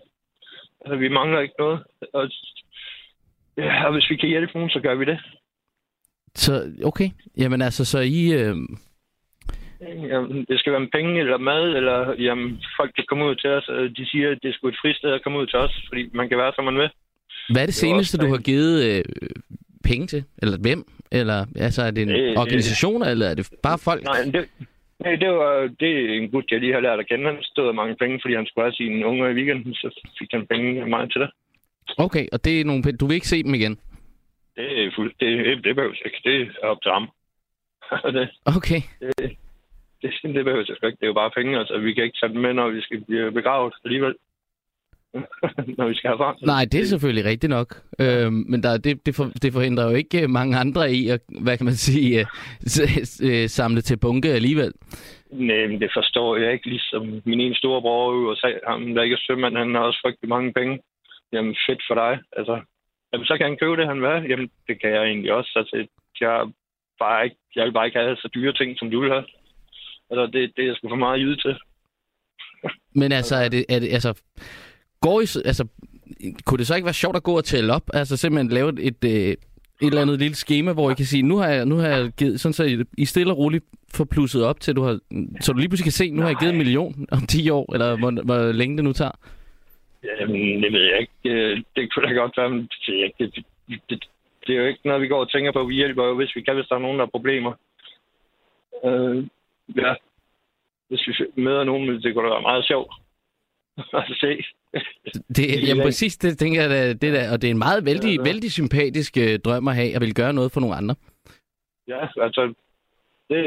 [0.82, 1.84] Altså, vi mangler ikke noget.
[2.14, 2.30] Og,
[3.58, 5.20] ja, og hvis vi kan hjælpe nogen, så gør vi det.
[6.36, 6.52] Så,
[6.84, 7.10] okay.
[7.38, 8.34] Jamen altså, så I...
[8.34, 8.56] Øh,
[9.82, 13.50] Jamen, det skal være med penge eller mad, eller jamen, folk kan komme ud til
[13.50, 13.68] os.
[13.70, 16.10] og De siger, at det er sgu et fristed at komme ud til os, fordi
[16.14, 16.90] man kan være, som man vil.
[17.52, 19.04] Hvad er det Det seneste, du har givet øh,
[19.84, 20.24] penge til?
[20.42, 20.84] Eller hvem?
[21.12, 24.04] Eller altså, er det en det- organisation, eller er det bare folk?
[24.04, 24.50] Nej, det,
[25.04, 27.26] Nej, det var det er en gut, jeg lige har lært at kende.
[27.26, 29.88] Han stod mange penge, fordi han skulle have sine unger i weekenden, så
[30.20, 31.30] fik han penge af mig til det.
[31.98, 32.98] Okay, og det er nogle penge.
[32.98, 33.80] Du vil ikke se dem igen?
[34.56, 35.16] Det er fuldt.
[35.20, 36.22] Det, det, behøver ikke.
[36.24, 37.06] Det er op til ham.
[38.18, 38.82] det, Okay.
[39.00, 39.14] det,
[40.02, 40.98] det, det behøver jeg ikke.
[41.00, 41.60] Det er jo bare penge.
[41.60, 44.16] Altså, vi kan ikke tage dem med, når vi skal blive begravet alligevel.
[45.78, 46.36] Når vi skal have barn.
[46.46, 47.70] Nej, det er selvfølgelig rigtigt nok.
[48.00, 51.22] Øh, men der, det, det, for, det forhindrer jo ikke øh, mange andre i at,
[51.42, 52.26] hvad kan man sige, øh,
[53.28, 54.74] øh, samle til bunke alligevel.
[55.32, 56.70] Nej, men det forstår jeg ikke.
[56.70, 60.30] Ligesom min ene storebror i USA, ham der ikke er sømand, han har også frygtelig
[60.30, 60.80] mange penge.
[61.34, 62.20] Jamen, fedt for dig.
[62.38, 62.62] Altså,
[63.14, 64.30] jamen, så kan han købe det, han vil.
[64.30, 65.52] Jamen, det kan jeg egentlig også.
[65.56, 65.88] Altså,
[66.22, 66.52] jeg,
[67.00, 69.26] bare ikke, jeg vil bare ikke have så dyre ting, som du vil have.
[70.10, 71.56] Altså, det, det er sgu for meget jyde til.
[73.02, 74.22] Men altså, er det, er det, altså,
[75.02, 75.68] går I, altså,
[76.46, 77.84] kunne det så ikke være sjovt at gå og tælle op?
[77.94, 79.38] Altså simpelthen lave et, et, øh, et
[79.82, 82.40] eller andet lille schema, hvor I kan sige, nu har jeg, nu har jeg givet,
[82.40, 85.00] sådan så I, I stille og roligt får plusset op til, du har,
[85.42, 87.74] så du lige pludselig kan se, nu har jeg givet en million om 10 år,
[87.74, 89.12] eller hvor, hvor længe det nu tager.
[90.20, 91.14] Jamen, det ved jeg ikke.
[91.26, 93.46] Øh, Det kunne da godt være, men det, det,
[93.90, 94.06] det,
[94.48, 95.64] det er jo ikke noget, vi går og tænker på.
[95.64, 97.54] Vi hjælper jo, hvis vi kan, hvis der er nogen, der har problemer.
[98.86, 99.18] Øh,
[99.76, 99.94] ja.
[100.90, 102.94] Hvis vi møder nogen, det kunne da være meget sjovt
[103.94, 104.44] at se.
[105.36, 108.52] Det, jamen præcis, det tænker jeg, det der, og det er en meget vældig, vældig
[108.52, 110.96] sympatisk øh, drøm at have, at vil gøre noget for nogle andre.
[111.88, 112.54] Ja, altså,
[113.30, 113.40] det,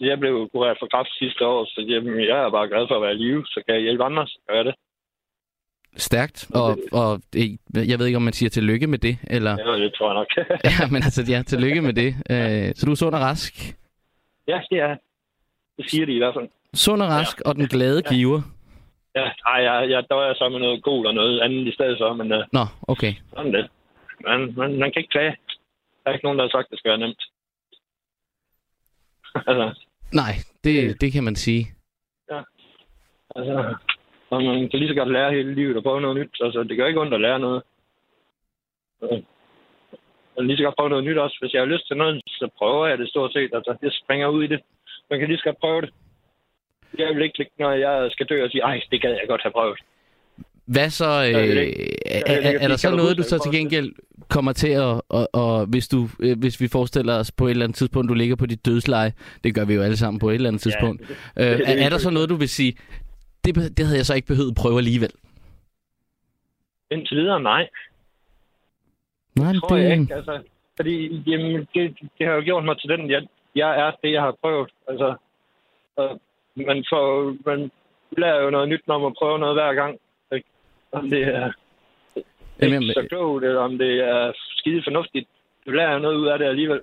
[0.00, 3.02] jeg blev kureret for kræft sidste år, så jamen, jeg er bare glad for at
[3.02, 4.74] være i live, så kan jeg hjælpe andre, så gør det.
[5.96, 7.20] Stærkt, og, og
[7.74, 9.50] jeg ved ikke, om man siger tillykke med det, eller...
[9.50, 10.48] Ja, det tror jeg nok.
[10.70, 12.14] Ja, men altså, ja, tillykke med det.
[12.30, 13.54] Øh, så du er sund og rask.
[14.48, 14.96] ja, det er
[15.76, 16.48] Det siger de i hvert fald.
[16.74, 18.42] Sund og rask, og den glade giver.
[19.16, 22.12] Ja, ej, jeg, jeg døjer så med noget gol og noget andet i stedet for,
[22.12, 23.12] men uh, Nå, okay.
[23.34, 23.70] sådan det.
[24.24, 25.36] Man, man, man kan ikke klage.
[26.04, 27.22] Der er ikke nogen, der har sagt, at det skal være nemt.
[29.50, 29.66] altså,
[30.12, 30.32] Nej,
[30.64, 31.66] det, det kan man sige.
[33.36, 33.74] altså,
[34.30, 36.36] og man kan lige så godt lære hele livet og prøve noget nyt.
[36.40, 37.62] Altså, det gør ikke ondt at lære noget.
[39.02, 39.22] Øh,
[40.36, 41.36] kan lige så godt prøve noget nyt også.
[41.40, 43.50] Hvis jeg har lyst til noget, så prøver jeg det stort set.
[43.54, 44.60] Altså, jeg springer ud i det.
[45.10, 45.90] Man kan lige så godt prøve det.
[46.98, 49.42] Jeg vil ikke ligge, når jeg skal dø og sige, ej, det gad jeg godt
[49.42, 49.78] have prøvet.
[50.66, 51.04] Hvad så?
[51.04, 51.72] Øh,
[52.06, 53.92] er, er, er der så noget, du så til gengæld
[54.28, 57.64] kommer til at, og, og hvis, du, øh, hvis vi forestiller os på et eller
[57.64, 59.12] andet tidspunkt, du ligger på dit dødsleje,
[59.44, 61.02] det gør vi jo alle sammen på et eller andet tidspunkt,
[61.36, 62.76] øh, det er er, er der så noget, du vil sige,
[63.44, 65.10] det, det havde jeg så ikke behøvet at prøve alligevel?
[66.90, 67.68] Indtil videre, nej.
[69.38, 70.14] Nej, men tror jeg det, ikke.
[70.14, 70.40] Altså,
[70.76, 73.22] fordi jamen, det, det har jo gjort mig til den, jeg,
[73.54, 74.70] jeg er det, jeg har prøvet.
[74.88, 75.16] Altså,
[75.96, 76.20] og
[76.56, 77.70] man, får, man
[78.18, 79.98] lærer jo noget nyt, når man prøver noget hver gang.
[80.34, 80.48] Ikke?
[80.92, 81.52] Om det er
[82.62, 85.28] Jamen, ikke så klogt, eller om det er skide fornuftigt.
[85.66, 86.80] Du lærer jo noget ud af det alligevel.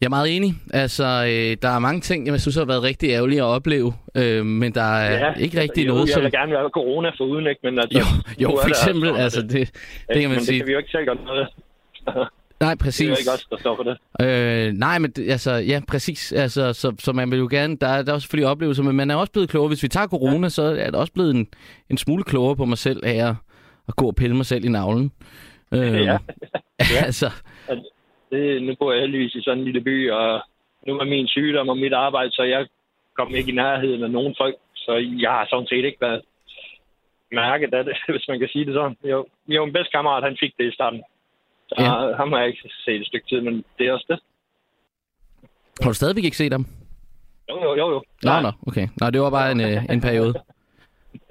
[0.00, 0.52] Jeg er meget enig.
[0.72, 4.46] Altså, øh, der er mange ting, jeg synes har været rigtig ærgerlige at opleve, øh,
[4.46, 6.22] men der er ja, ikke rigtig jo, noget, jeg som...
[6.22, 7.60] vil gerne være corona for uden, ikke?
[7.62, 8.04] Men altså, Jo,
[8.42, 9.68] jo for eksempel, altså, det- det,
[10.08, 10.52] det kan man men sige.
[10.54, 11.48] det kan vi jo ikke selv gøre noget.
[12.62, 13.08] Nej, Det er præcis.
[13.08, 13.96] jo ikke os, der står for det.
[14.26, 16.32] Øh, nej, men altså, ja, præcis.
[16.32, 18.96] Altså, så, så man vil jo gerne, der, er- der er også selvfølgelig oplevelser, men
[18.96, 19.68] man er også blevet klogere.
[19.68, 20.48] Hvis vi tager corona, ja.
[20.48, 21.46] så er det også blevet en,
[21.90, 23.34] en smule klogere på mig selv af at,
[23.88, 25.12] at gå og pille mig selv i navlen.
[25.74, 26.18] Øh, Ja.
[27.08, 27.30] altså,
[28.30, 30.42] Det, nu bor jeg heldigvis i sådan en lille by, og
[30.86, 32.66] nu er min sygdom og mit arbejde, så jeg
[33.18, 34.54] kom ikke i nærheden af nogen folk.
[34.74, 36.22] Så jeg har sådan set ikke været
[37.32, 38.96] mærket af det, hvis man kan sige det sådan.
[39.04, 41.02] Jo min bedste kammerat, han fik det i starten.
[41.76, 42.06] Så Ja.
[42.08, 42.16] ja.
[42.16, 44.18] ham har jeg ikke set et stykke tid, men det er også det.
[45.82, 46.64] har du stadigvæk ikke set dem?
[47.50, 47.90] Jo, jo, jo.
[47.94, 48.02] jo.
[48.22, 48.88] Nå, nå, okay.
[49.00, 50.34] Nå, det var bare en, øh, en periode.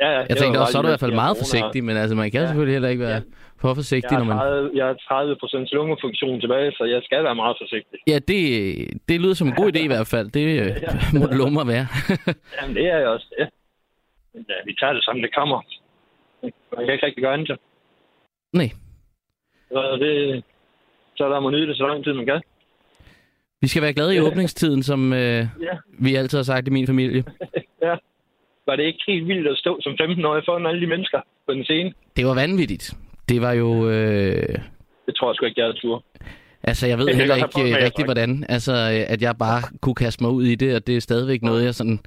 [0.01, 2.15] Ja, ja, Jeg tænkte også, så er du i hvert fald meget forsigtig, men altså,
[2.15, 2.47] man kan Ja.
[2.47, 3.21] selvfølgelig heller ikke være
[3.61, 4.69] for forsigtig, Jeg når har man...
[4.71, 7.99] 30, jeg har 30 procent lungefunktion tilbage, så jeg skal være meget forsigtig.
[8.07, 8.39] Ja, det,
[9.09, 10.27] det lyder som en god idé i hvert fald.
[10.37, 10.69] Det øh,
[11.55, 11.87] må det være.
[12.61, 13.45] Jamen, det er jeg også, ja.
[14.33, 15.59] Men ja, vi tager det som det kommer.
[16.75, 17.57] Man kan ikke rigtig gøre andet.
[18.53, 18.69] Nej.
[19.71, 20.43] Så, det,
[21.17, 22.41] så der må nyde det så lang tid, man kan.
[23.61, 25.19] Vi skal være glade i åbningstiden, som øh,
[25.61, 25.75] Ja.
[25.99, 27.23] vi altid har sagt i min familie.
[27.87, 27.95] ja.
[28.65, 31.63] Var det ikke helt vildt at stå som 15-årig foran alle de mennesker på den
[31.63, 31.93] scene?
[32.17, 32.93] Det var vanvittigt.
[33.29, 33.89] Det var jo...
[33.89, 34.55] Øh,
[35.05, 36.03] Det tror jeg sgu ikke, jeg havde tur.
[36.63, 38.45] altså, jeg ved heller jeg have ikke øh, med, rigtig, hvordan.
[38.49, 41.41] Altså, øh, at jeg bare kunne kaste mig ud i det, og det er stadigvæk
[41.41, 41.99] noget, jeg sådan...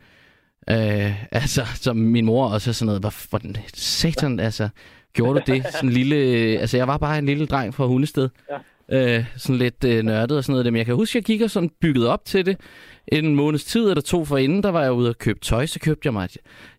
[0.71, 3.03] Øh, altså, som min mor også er sådan noget...
[3.03, 4.69] Hvor, hvordan satan, altså...
[5.15, 5.65] Gjorde du det?
[5.73, 6.17] Sådan en lille...
[6.59, 8.29] Altså, jeg var bare en lille dreng fra Hundested.
[8.51, 9.19] Ja.
[9.19, 10.73] Øh, sådan lidt øh, nørdet og sådan noget.
[10.73, 12.57] Men jeg kan huske, jeg og sådan bygget op til det.
[13.09, 15.81] En måneds tid eller to for inden, der var jeg ude og købe tøj, så
[15.81, 16.37] købte jeg mig et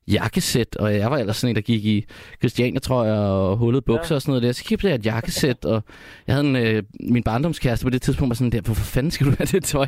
[0.08, 2.06] jakkesæt, og jeg var ellers sådan en, der gik i
[2.40, 4.16] Christiania, tror jeg, og hullet bukser ja.
[4.16, 4.52] og sådan noget der.
[4.52, 5.84] Så købte jeg et jakkesæt, og
[6.28, 9.28] jeg havde en, øh, min barndomskæreste på det tidspunkt, var sådan der, hvorfor fanden skal
[9.28, 9.88] du have det tøj?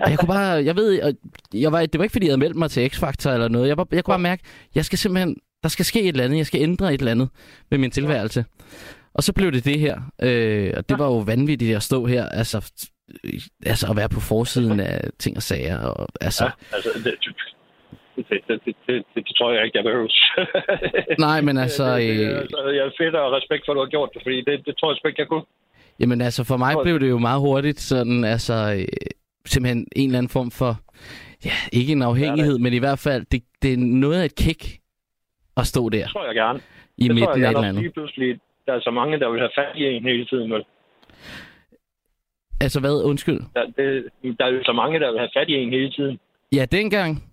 [0.00, 1.14] Og jeg kunne bare, jeg ved,
[1.54, 3.68] jeg var, det var ikke fordi, jeg havde meldt mig til X-Factor eller noget.
[3.68, 4.42] Jeg, var, jeg kunne bare mærke,
[4.74, 7.28] jeg skal simpelthen, der skal ske et eller andet, jeg skal ændre et eller andet
[7.70, 8.44] med min tilværelse.
[9.14, 12.28] Og så blev det det her, øh, og det var jo vanvittigt at stå her,
[12.28, 12.72] altså,
[13.66, 15.78] altså at være på forsiden af ting og sager.
[15.78, 17.04] Og, altså, ja, altså det,
[18.16, 20.08] det, det, det, det, det tror jeg ikke, jeg behøver.
[21.26, 21.96] Nej, men altså...
[21.96, 24.36] det, det, altså jeg er fedt og respekt for, at du har gjort det, fordi
[24.36, 25.44] det, det tror jeg ikke, jeg kunne.
[26.00, 28.86] Jamen altså, for mig blev det jo meget hurtigt sådan, altså, øh,
[29.46, 30.72] simpelthen en eller anden form for,
[31.44, 34.34] ja, ikke en afhængighed, ja, men i hvert fald, det, det er noget af et
[34.34, 34.80] kick
[35.60, 36.02] at stå der.
[36.02, 36.60] Det tror jeg gerne.
[36.96, 37.82] I det midten af et eller andet.
[37.82, 40.52] Lige pludselig, der er så mange, der vil have fat i en hele tiden.
[40.52, 40.64] Vel?
[42.60, 43.02] Altså hvad?
[43.04, 43.40] Undskyld.
[43.54, 46.18] Der, det, der er jo så mange, der vil have fat i en hele tiden.
[46.52, 47.24] Ja, dengang.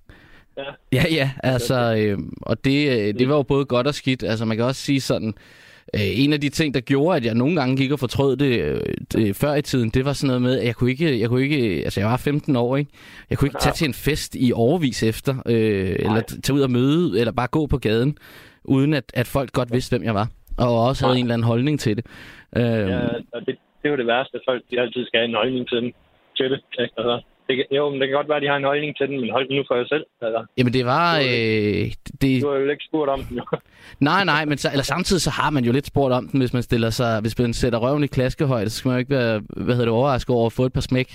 [0.57, 0.63] Ja,
[0.93, 4.23] ja, ja altså, øh, og det, det var jo både godt og skidt.
[4.23, 5.34] Altså, man kan også sige sådan, øh,
[5.93, 8.79] en af de ting, der gjorde, at jeg nogle gange gik og fortrød det, øh,
[9.13, 11.43] det før i tiden, det var sådan noget med, at jeg kunne ikke, jeg kunne
[11.43, 12.91] ikke, altså jeg var 15 år, ikke?
[13.29, 16.71] Jeg kunne ikke tage til en fest i overvis efter, øh, eller tage ud og
[16.71, 18.17] møde, eller bare gå på gaden,
[18.63, 20.27] uden at, at folk godt vidste, hvem jeg var,
[20.57, 21.19] og også havde Nej.
[21.19, 22.05] en eller anden holdning til det.
[22.57, 22.99] Øh, ja,
[23.33, 25.93] og det, det jo det værste, folk de altid skal have en holdning til,
[26.38, 26.61] til det.
[26.79, 26.93] Ikke?
[26.97, 29.19] Altså, det, jo, men det kan godt være, at de har en holdning til den,
[29.21, 30.05] men hold den nu for jer selv.
[30.21, 30.45] Altså.
[30.57, 31.17] Jamen, det var...
[31.17, 31.85] Øh,
[32.21, 32.41] det...
[32.41, 33.39] Du har jo ikke spurgt om den,
[34.09, 36.53] nej, nej, men så, eller samtidig så har man jo lidt spurgt om den, hvis
[36.53, 37.21] man stiller sig...
[37.21, 39.93] Hvis man sætter røven i klaskehøjde, så skal man jo ikke være, hvad hedder det,
[39.93, 41.09] overrasket over at få et par smæk.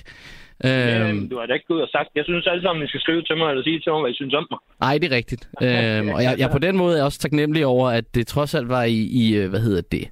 [0.64, 3.22] Øhm, du har da ikke gået og sagt, jeg synes alle sammen, I skal skrive
[3.22, 4.58] til mig, eller sige til mig, hvad I synes om mig.
[4.80, 5.48] Nej, det er rigtigt.
[5.64, 8.68] øhm, og jeg, jeg på den måde er også taknemmelig over, at det trods alt
[8.68, 10.04] var i, i hvad hedder det,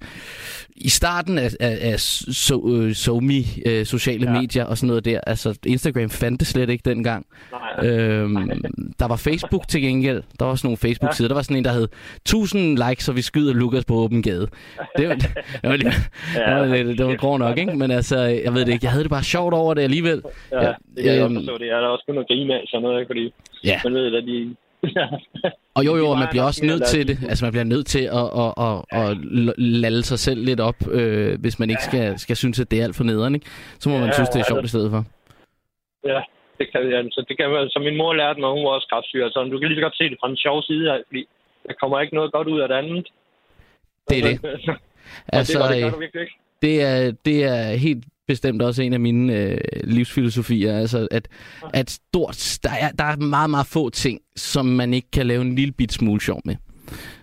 [0.80, 4.40] i starten af, af, af so, uh, SoMe, uh, sociale ja.
[4.40, 5.20] medier og sådan noget der.
[5.26, 7.26] Altså, Instagram fandtes slet ikke dengang.
[7.52, 7.88] Nej.
[7.88, 8.50] Øhm,
[8.98, 10.22] der var Facebook til gengæld.
[10.38, 11.24] Der var sådan nogle Facebook-sider.
[11.24, 11.28] Ja.
[11.28, 14.48] Der var sådan en, der hed 1000 likes, så vi skyder Lukas på åben gade.
[14.98, 15.30] Det var, det
[15.62, 15.70] var,
[16.36, 17.76] ja, det var, lidt, det var grå nok, ikke?
[17.76, 18.84] Men altså, jeg ved det ikke.
[18.84, 20.22] Jeg havde det bare sjovt over det alligevel.
[20.52, 21.70] Ja, ja jeg øhm, forstå det.
[21.70, 23.08] Er da også kun at grine af sådan noget, ikke?
[23.08, 23.32] Fordi
[23.64, 23.80] ja.
[23.84, 24.56] man ved, at de
[25.76, 27.18] og jo, jo, man bliver også nødt til det.
[27.28, 29.16] Altså, man bliver nødt til at, at, at, at, at
[29.58, 32.84] lalle sig selv lidt op, øh, hvis man ikke skal, skal synes, at det er
[32.84, 33.46] alt for nederen, ikke?
[33.78, 35.02] Så må man synes, det er sjovt i stedet for.
[36.04, 36.20] Ja,
[36.58, 39.38] det kan, altså, det kan som min mor lærte mig, hun var også kraftsyg, altså,
[39.52, 41.22] du kan lige så godt se det fra en sjov side her, fordi
[41.66, 43.08] der kommer ikke noget godt ud af det andet.
[44.08, 44.36] Det er det.
[45.38, 46.28] altså, det, det, det,
[46.62, 50.78] det, er, det er helt bestemt også en af mine øh, livsfilosofier.
[50.78, 51.28] Altså, at,
[51.74, 55.42] at stort, der, er, der er meget, meget få ting, som man ikke kan lave
[55.42, 56.56] en lille bit smule sjov med.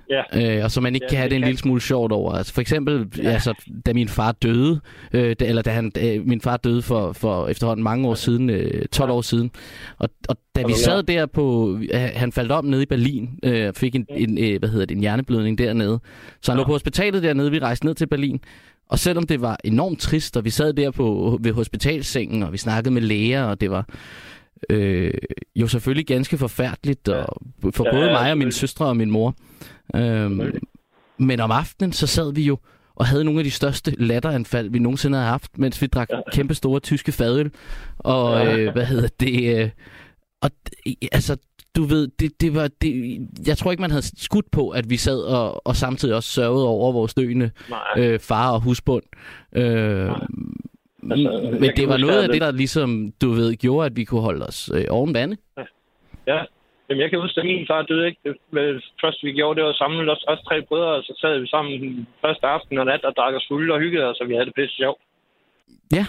[0.10, 0.58] Ja.
[0.58, 1.48] Øh, og så man ikke ja, kan have det en kan.
[1.48, 2.34] lille smule sjovt over.
[2.34, 3.30] Altså, for eksempel, ja.
[3.30, 3.54] altså,
[3.86, 4.80] da min far døde,
[5.14, 8.50] øh, da, eller da han, øh, min far døde for, for efterhånden mange år siden,
[8.50, 9.16] øh, 12 ja.
[9.16, 9.52] år siden,
[9.98, 13.74] og, og da vi sad der på, øh, han faldt om nede i Berlin, øh,
[13.74, 16.00] fik en, en, øh, hvad hedder det, en hjerneblødning dernede,
[16.42, 16.62] så han ja.
[16.62, 18.40] lå på hospitalet dernede, vi rejste ned til Berlin,
[18.90, 22.58] og selvom det var enormt trist, og vi sad der på, ved hospitalsengen, og vi
[22.58, 23.90] snakkede med læger, og det var
[24.70, 25.14] øh,
[25.56, 27.42] jo selvfølgelig ganske forfærdeligt og
[27.74, 29.36] for ja, både mig og min søstre og min mor.
[29.96, 30.60] Øhm,
[31.18, 32.58] men om aftenen, så sad vi jo
[32.96, 36.22] og havde nogle af de største latteranfald, vi nogensinde har haft, mens vi drak ja.
[36.32, 37.52] kæmpe store tyske fadøl.
[37.98, 38.58] Og ja.
[38.58, 39.62] øh, hvad hedder det?
[39.62, 39.70] Øh,
[40.42, 40.52] og
[41.12, 41.38] altså,
[41.78, 42.92] du ved, det, det var, det,
[43.48, 46.68] jeg tror ikke, man havde skudt på, at vi sad og, og samtidig også sørgede
[46.68, 47.52] over vores døende
[47.98, 49.04] øh, far og husbund.
[49.56, 50.10] Øh,
[51.12, 54.22] altså, men det var noget af det, der ligesom, du ved, gjorde, at vi kunne
[54.22, 55.38] holde os øh, oven vande.
[55.58, 55.66] Ja.
[56.28, 56.40] ja.
[56.90, 58.20] Jamen, jeg kan huske, at min far døde, ikke?
[58.24, 61.40] Det første, vi gjorde, det var at samle os, os tre brødre, og så sad
[61.40, 64.34] vi sammen første aften og nat og drak os fulde og hyggede os, og vi
[64.34, 65.02] havde det pisse sjovt.
[65.98, 66.06] Ja.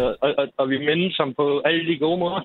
[0.00, 2.40] Og, og, og, og vi mindes som på alle de gode måder.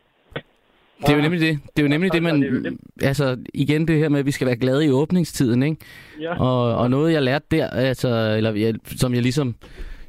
[1.02, 1.60] Det er jo nemlig det.
[1.76, 2.66] Det er jo nemlig det, man...
[3.02, 5.78] Altså, igen det her med, at vi skal være glade i åbningstiden, ikke?
[6.22, 6.42] Ja.
[6.42, 9.56] Og, og noget, jeg lærte der, altså, eller jeg, som jeg ligesom...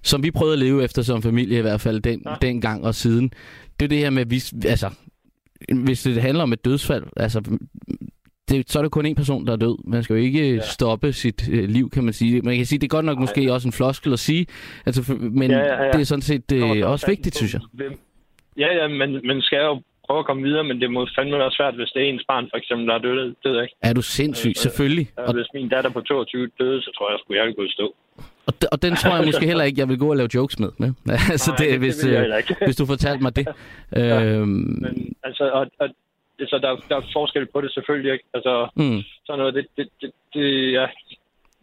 [0.02, 2.34] Som vi prøvede at leve efter som familie i hvert fald den, ja.
[2.42, 3.32] den gang og siden.
[3.80, 4.42] Det er det her med, at vi...
[4.64, 4.90] Altså,
[5.74, 7.58] hvis det handler om et dødsfald, altså...
[8.48, 9.88] Det, så er det kun en person, der er død.
[9.88, 10.60] Man skal jo ikke ja.
[10.60, 12.40] stoppe sit øh, liv, kan man sige.
[12.40, 13.20] Man kan sige, det er godt nok Nej.
[13.20, 14.46] måske også en floskel at sige,
[14.86, 15.92] altså, men ja, ja, ja.
[15.92, 17.60] det er sådan set øh, også, også vigtigt, synes jeg.
[18.58, 21.52] Ja, ja, men man skal jo prøve at komme videre, men det må fandme være
[21.58, 23.74] svært, hvis det er ens barn, for eksempel, der er død, død ikke?
[23.82, 24.52] Er du sindssyg?
[24.52, 25.06] Øh, Selvfølgelig.
[25.16, 27.86] Og hvis min datter på 22 døde, så tror jeg, at jeg kunne stå.
[28.48, 30.70] Og, og den tror jeg måske heller ikke, jeg vil gå og lave jokes med.
[30.78, 30.90] med.
[31.34, 33.46] altså, Nej, det, hvis, det øh, hvis du fortalte mig det.
[33.96, 34.48] ja, øhm...
[34.84, 35.88] Men altså, og, og,
[36.50, 38.24] så der, der er forskel på det selvfølgelig, ikke?
[38.34, 39.00] Altså, mm.
[39.26, 40.86] sådan noget, det, det, det, det ja.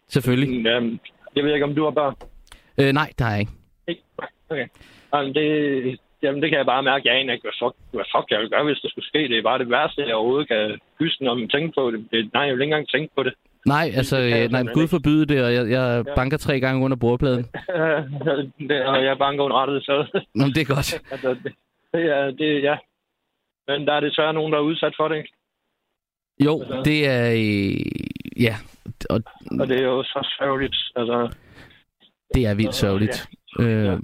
[0.10, 0.50] Selvfølgelig.
[0.66, 0.80] Ja,
[1.36, 2.16] jeg ved ikke, om du har børn.
[2.80, 3.52] Øh, nej, der er jeg ikke.
[3.88, 4.02] Ikke?
[4.50, 4.68] Okay.
[5.14, 7.08] Jamen, det, jamen, det kan jeg bare mærke.
[7.08, 9.22] Jeg aner ikke, hvad fuck, hvad fuck jeg vil gøre, hvis det skulle ske.
[9.32, 12.00] Det er bare det værste, jeg overhovedet kan huske, når man tænker på det.
[12.12, 13.34] det nej, jeg vil ikke engang tænke på det.
[13.66, 16.16] Nej, altså, Det jeg øh, nej, Gud forbyde det, og jeg, jeg Ja.
[16.16, 17.44] banker tre gange under bordpladen.
[18.70, 20.90] det, og jeg er bange under rettet, så Nå, det er godt.
[21.14, 21.30] altså,
[21.94, 22.78] det, er, det, ja.
[23.68, 25.34] Men der er desværre nogen, der er udsat for det, ikke?
[26.46, 27.32] Jo, Altså- det er...
[27.32, 28.56] Øh, ja,
[29.10, 29.22] og
[29.60, 30.76] Og det er jo så sørgeligt.
[30.96, 31.30] Altså,
[32.34, 33.28] det er vildt sørgeligt.
[33.60, 34.00] Øh,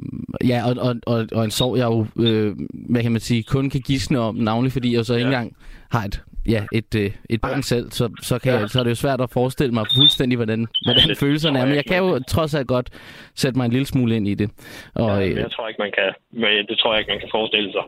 [0.48, 2.56] ja, og, og, og, og en sorg, jeg jo, øh,
[2.90, 5.36] hvad kan man sige, kun kan gisne om, navnlig fordi jeg så ikke Ja.
[5.36, 5.56] engang
[5.92, 8.60] har et, ja, et, øh, et barn selv, så, så, kan Ja.
[8.60, 11.66] jeg, så er det jo svært at forestille mig fuldstændig, hvordan, hvordan det følelserne er.
[11.66, 12.90] Men jeg kan jo trods alt godt
[13.36, 14.50] sætte mig en lille smule ind i det.
[14.94, 16.14] Og ja, øh, jeg tror ikke, man kan.
[16.32, 17.82] Men det tror jeg ikke, man kan forestille sig.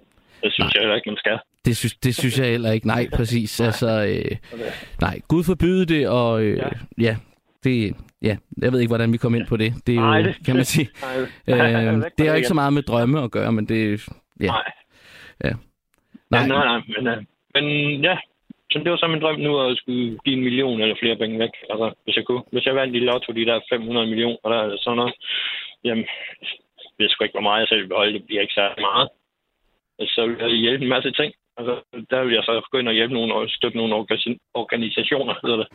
[0.44, 0.72] Det synes Nej.
[0.76, 1.38] jeg heller ikke, man skal.
[1.66, 2.88] det, synes, det synes jeg heller ikke.
[2.88, 3.60] Nej, præcis.
[3.68, 4.38] Altså, øh,
[5.02, 6.64] nej, Gud forbyde det, og øh, ja.
[6.64, 6.70] Ja.
[7.04, 7.16] ja,
[7.64, 7.96] det...
[8.22, 9.74] Ja, jeg ved ikke, hvordan vi kom ind på det.
[9.88, 10.90] Det er jo, Nej, det- kan man sige.
[11.02, 14.08] Nej, Øh, det er jo ikke så meget med drømme at gøre, men det...
[14.40, 14.46] Ja.
[14.46, 14.72] Nej.
[15.44, 15.52] Ja.
[16.32, 16.82] Nej, nej, nej.
[16.94, 17.24] Men, øh,
[17.56, 17.66] men
[18.04, 18.18] ja,
[18.72, 21.40] så det var så min drøm nu at skulle give en million eller flere penge
[21.40, 21.50] væk.
[21.70, 22.44] Altså, hvis jeg kunne.
[22.52, 25.14] Hvis jeg vandt i lotto, de der 500 millioner der, eller sådan noget,
[25.84, 26.06] jamen,
[26.42, 26.50] jeg
[27.00, 28.14] ved sgu ikke, hvor meget jeg selv vil beholde.
[28.14, 29.10] Det bliver ikke særlig meget.
[30.16, 31.34] Så vil jeg hjælpe en masse ting.
[31.58, 31.74] Altså,
[32.12, 35.58] der vil jeg så gå ind og hjælpe nogle og støtte nogle orga- organisationer, hedder
[35.58, 35.68] det.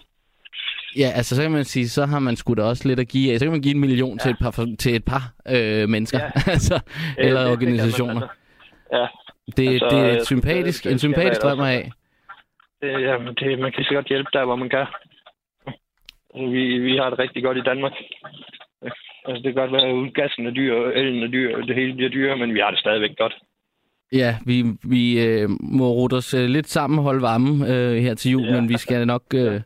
[0.96, 3.32] Ja, altså så kan man sige, så har man sgu da også lidt at give
[3.32, 3.38] af.
[3.38, 4.22] Så kan man give en million ja.
[4.22, 6.24] til et par, til et par øh, mennesker, ja.
[6.46, 6.50] Ja.
[6.50, 8.20] altså, Øh, eller det- det man, organisationer.
[8.20, 8.36] altså.
[8.92, 9.06] Ja,
[9.56, 11.84] Det, altså, det er skulle- sympatisk, det- en det sympatisk drøm have.
[12.82, 14.86] det, jamen, det, man kan sikkert hjælpe der, hvor man kan.
[16.34, 17.92] Vi, vi har det rigtig godt i Danmark.
[19.26, 21.74] Altså, det kan godt være, at gassen er dyr, og elen er dyr, og det
[21.76, 23.34] hele bliver dyrere, men vi har det stadigvæk godt.
[24.12, 28.14] Ja, vi, vi øh, må rute os øh, lidt sammen og holde varme øh, her
[28.14, 28.54] til jul, ja.
[28.54, 28.60] Ja.
[28.60, 29.60] men vi skal nok, øh,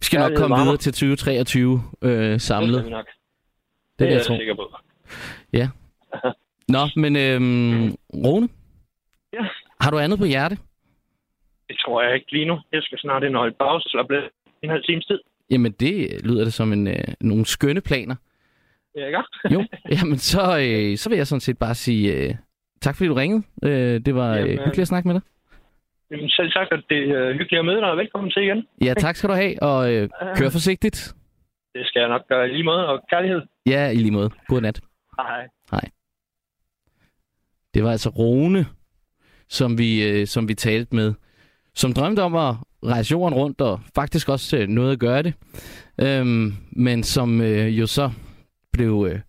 [0.00, 2.74] vi skal Ja, nok det komme videre til 2023 øh, Det samlet.
[2.74, 3.06] skal vi nok.
[3.06, 4.76] Det Det er jeg sikker på.
[6.74, 7.40] Nå, men øh,
[8.26, 8.48] Rune,
[9.32, 9.44] Ja.
[9.80, 10.56] har du andet på hjerte?
[11.68, 12.58] Det tror jeg ikke lige nu.
[12.72, 14.22] Jeg skal snart ind og holde pause, så bliver
[14.62, 15.18] en halv times tid.
[15.50, 18.14] Jamen, det lyder det som en, øh, nogle skønne planer.
[18.96, 19.18] Ja, ikke?
[19.54, 22.34] Jo, jamen så, øh, så vil jeg sådan set bare sige øh,
[22.80, 23.42] tak, fordi du ringede.
[23.64, 25.22] Øh, det var øh, Jamen, hyggeligt at snakke med dig.
[26.10, 28.66] Jamen, selv sagt, at det er hyggeligt at møde dig, og velkommen til igen.
[28.84, 31.14] Ja, tak skal du have, og øh, kør forsigtigt.
[31.74, 33.42] Det skal jeg nok gøre i lige måde, og kærlighed.
[33.66, 34.30] Ja, i lige måde.
[34.48, 34.80] God nat.
[35.70, 35.88] Hej.
[37.74, 38.66] Det var altså Rune,
[39.48, 41.14] som vi, øh, som vi talte med,
[41.74, 42.54] som drømte om at
[42.84, 45.34] rejse jorden rundt, og faktisk også øh, nåede at gøre det.
[46.00, 48.10] Øhm, men som øh, jo så
[48.72, 49.20] blev øh,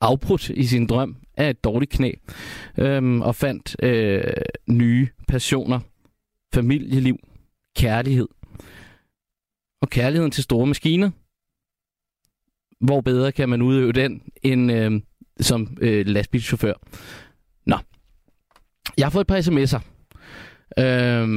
[0.00, 2.12] afbrudt i sin drøm af et dårligt knæ,
[2.78, 4.22] øhm, og fandt øh,
[4.68, 5.80] nye passioner,
[6.54, 7.16] familieliv,
[7.76, 8.28] kærlighed.
[9.82, 11.10] Og kærligheden til store maskiner.
[12.80, 15.00] Hvor bedre kan man udøve den end øh,
[15.40, 16.74] som øh, lastbilchauffør?
[17.66, 17.76] Nå.
[18.96, 19.80] Jeg har fået et par sms'er.
[20.78, 21.28] Øh,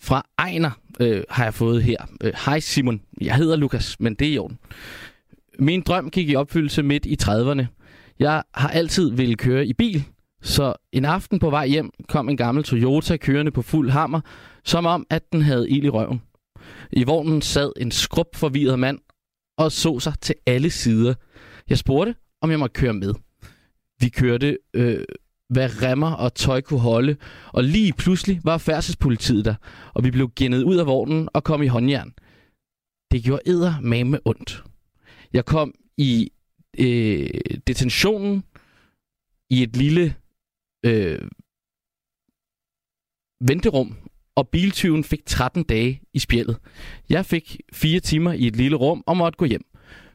[0.00, 2.06] fra Ejner øh, har jeg fået her.
[2.20, 4.58] Øh, Hej Simon, jeg hedder Lukas, men det er i orden.
[5.58, 7.64] Min drøm gik i opfyldelse midt i 30'erne.
[8.18, 10.04] Jeg har altid ville køre i bil,
[10.44, 14.20] så en aften på vej hjem kom en gammel Toyota kørende på fuld hammer,
[14.64, 16.22] som om at den havde ild i røven.
[16.92, 18.98] I vognen sad en skrub forvirret mand
[19.56, 21.14] og så sig til alle sider.
[21.68, 23.14] Jeg spurgte, om jeg måtte køre med.
[24.00, 25.04] Vi kørte, øh,
[25.48, 27.16] hvad remmer og tøj kunne holde,
[27.52, 29.54] og lige pludselig var færdselspolitiet der,
[29.94, 32.12] og vi blev gennet ud af vognen og kom i håndjern.
[33.12, 34.64] Det gjorde æder med ondt.
[35.32, 36.32] Jeg kom i
[36.78, 37.28] øh,
[37.66, 38.44] detentionen
[39.50, 40.14] i et lille
[40.84, 41.28] øh,
[43.40, 43.96] venterum,
[44.36, 46.56] og biltyven fik 13 dage i spjældet.
[47.08, 49.64] Jeg fik 4 timer i et lille rum og måtte gå hjem.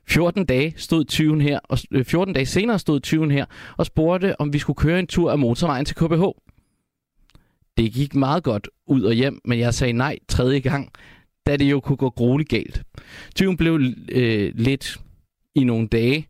[0.08, 3.46] 14 dage stod tyven her, og 14 øh, dage senere stod tyven her
[3.78, 6.24] og spurgte, om vi skulle køre en tur af motorvejen til KBH.
[7.78, 10.92] Det gik meget godt ud og hjem, men jeg sagde nej tredje gang,
[11.48, 12.84] da det jo kunne gå grueligt galt.
[13.36, 13.80] Tyven blev
[14.12, 15.02] øh, lidt
[15.56, 16.28] i nogle dage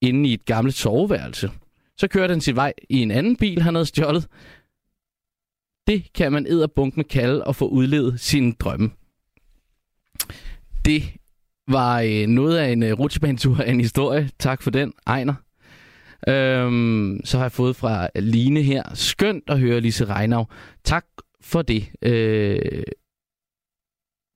[0.00, 1.50] inde i et gammelt soveværelse.
[1.98, 4.28] Så kørte han sin vej i en anden bil, han havde stjålet.
[5.86, 8.90] Det kan man edderbunk med kalde og få udlevet sine drømme.
[10.84, 11.02] Det
[11.68, 14.30] var øh, noget af en øh, rutsjebanetur af en historie.
[14.38, 15.34] Tak for den, Ejner.
[16.28, 18.94] Øhm, så har jeg fået fra Line her.
[18.94, 20.46] Skønt at høre Lise Reinau.
[20.84, 21.06] Tak
[21.40, 21.88] for det.
[22.02, 22.82] Øh,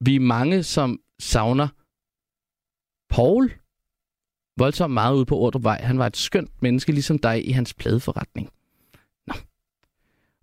[0.01, 1.69] vi er mange, som savner
[3.11, 3.53] Paul
[4.57, 5.81] voldsomt meget ude på Ordrupvej.
[5.83, 8.51] Han var et skønt menneske, ligesom dig i hans pladeforretning.
[9.27, 9.35] Nå.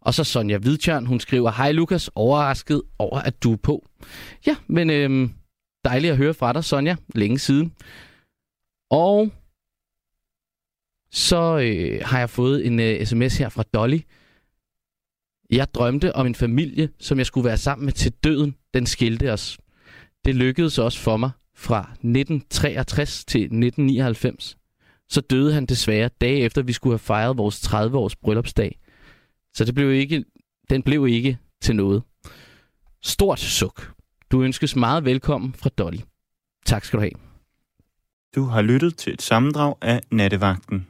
[0.01, 3.85] Og så Sonja Hvidtjørn, hun skriver, Hej Lukas, overrasket over, at du er på.
[4.47, 5.33] Ja, men øhm,
[5.85, 6.95] dejligt at høre fra dig, Sonja.
[7.15, 7.73] Længe siden.
[8.89, 9.31] Og
[11.11, 13.99] så øh, har jeg fået en øh, sms her fra Dolly.
[15.51, 18.55] Jeg drømte om en familie, som jeg skulle være sammen med til døden.
[18.73, 19.57] Den skilte os.
[20.25, 24.57] Det lykkedes også for mig fra 1963 til 1999.
[25.09, 28.79] Så døde han desværre dage efter, vi skulle have fejret vores 30-års bryllupsdag.
[29.53, 30.25] Så det blev ikke,
[30.69, 32.03] den blev ikke til noget.
[33.03, 33.93] Stort suk.
[34.31, 35.97] Du ønskes meget velkommen fra Dolly.
[36.65, 37.11] Tak skal du have.
[38.35, 40.87] Du har lyttet til et sammendrag af Nattevagten.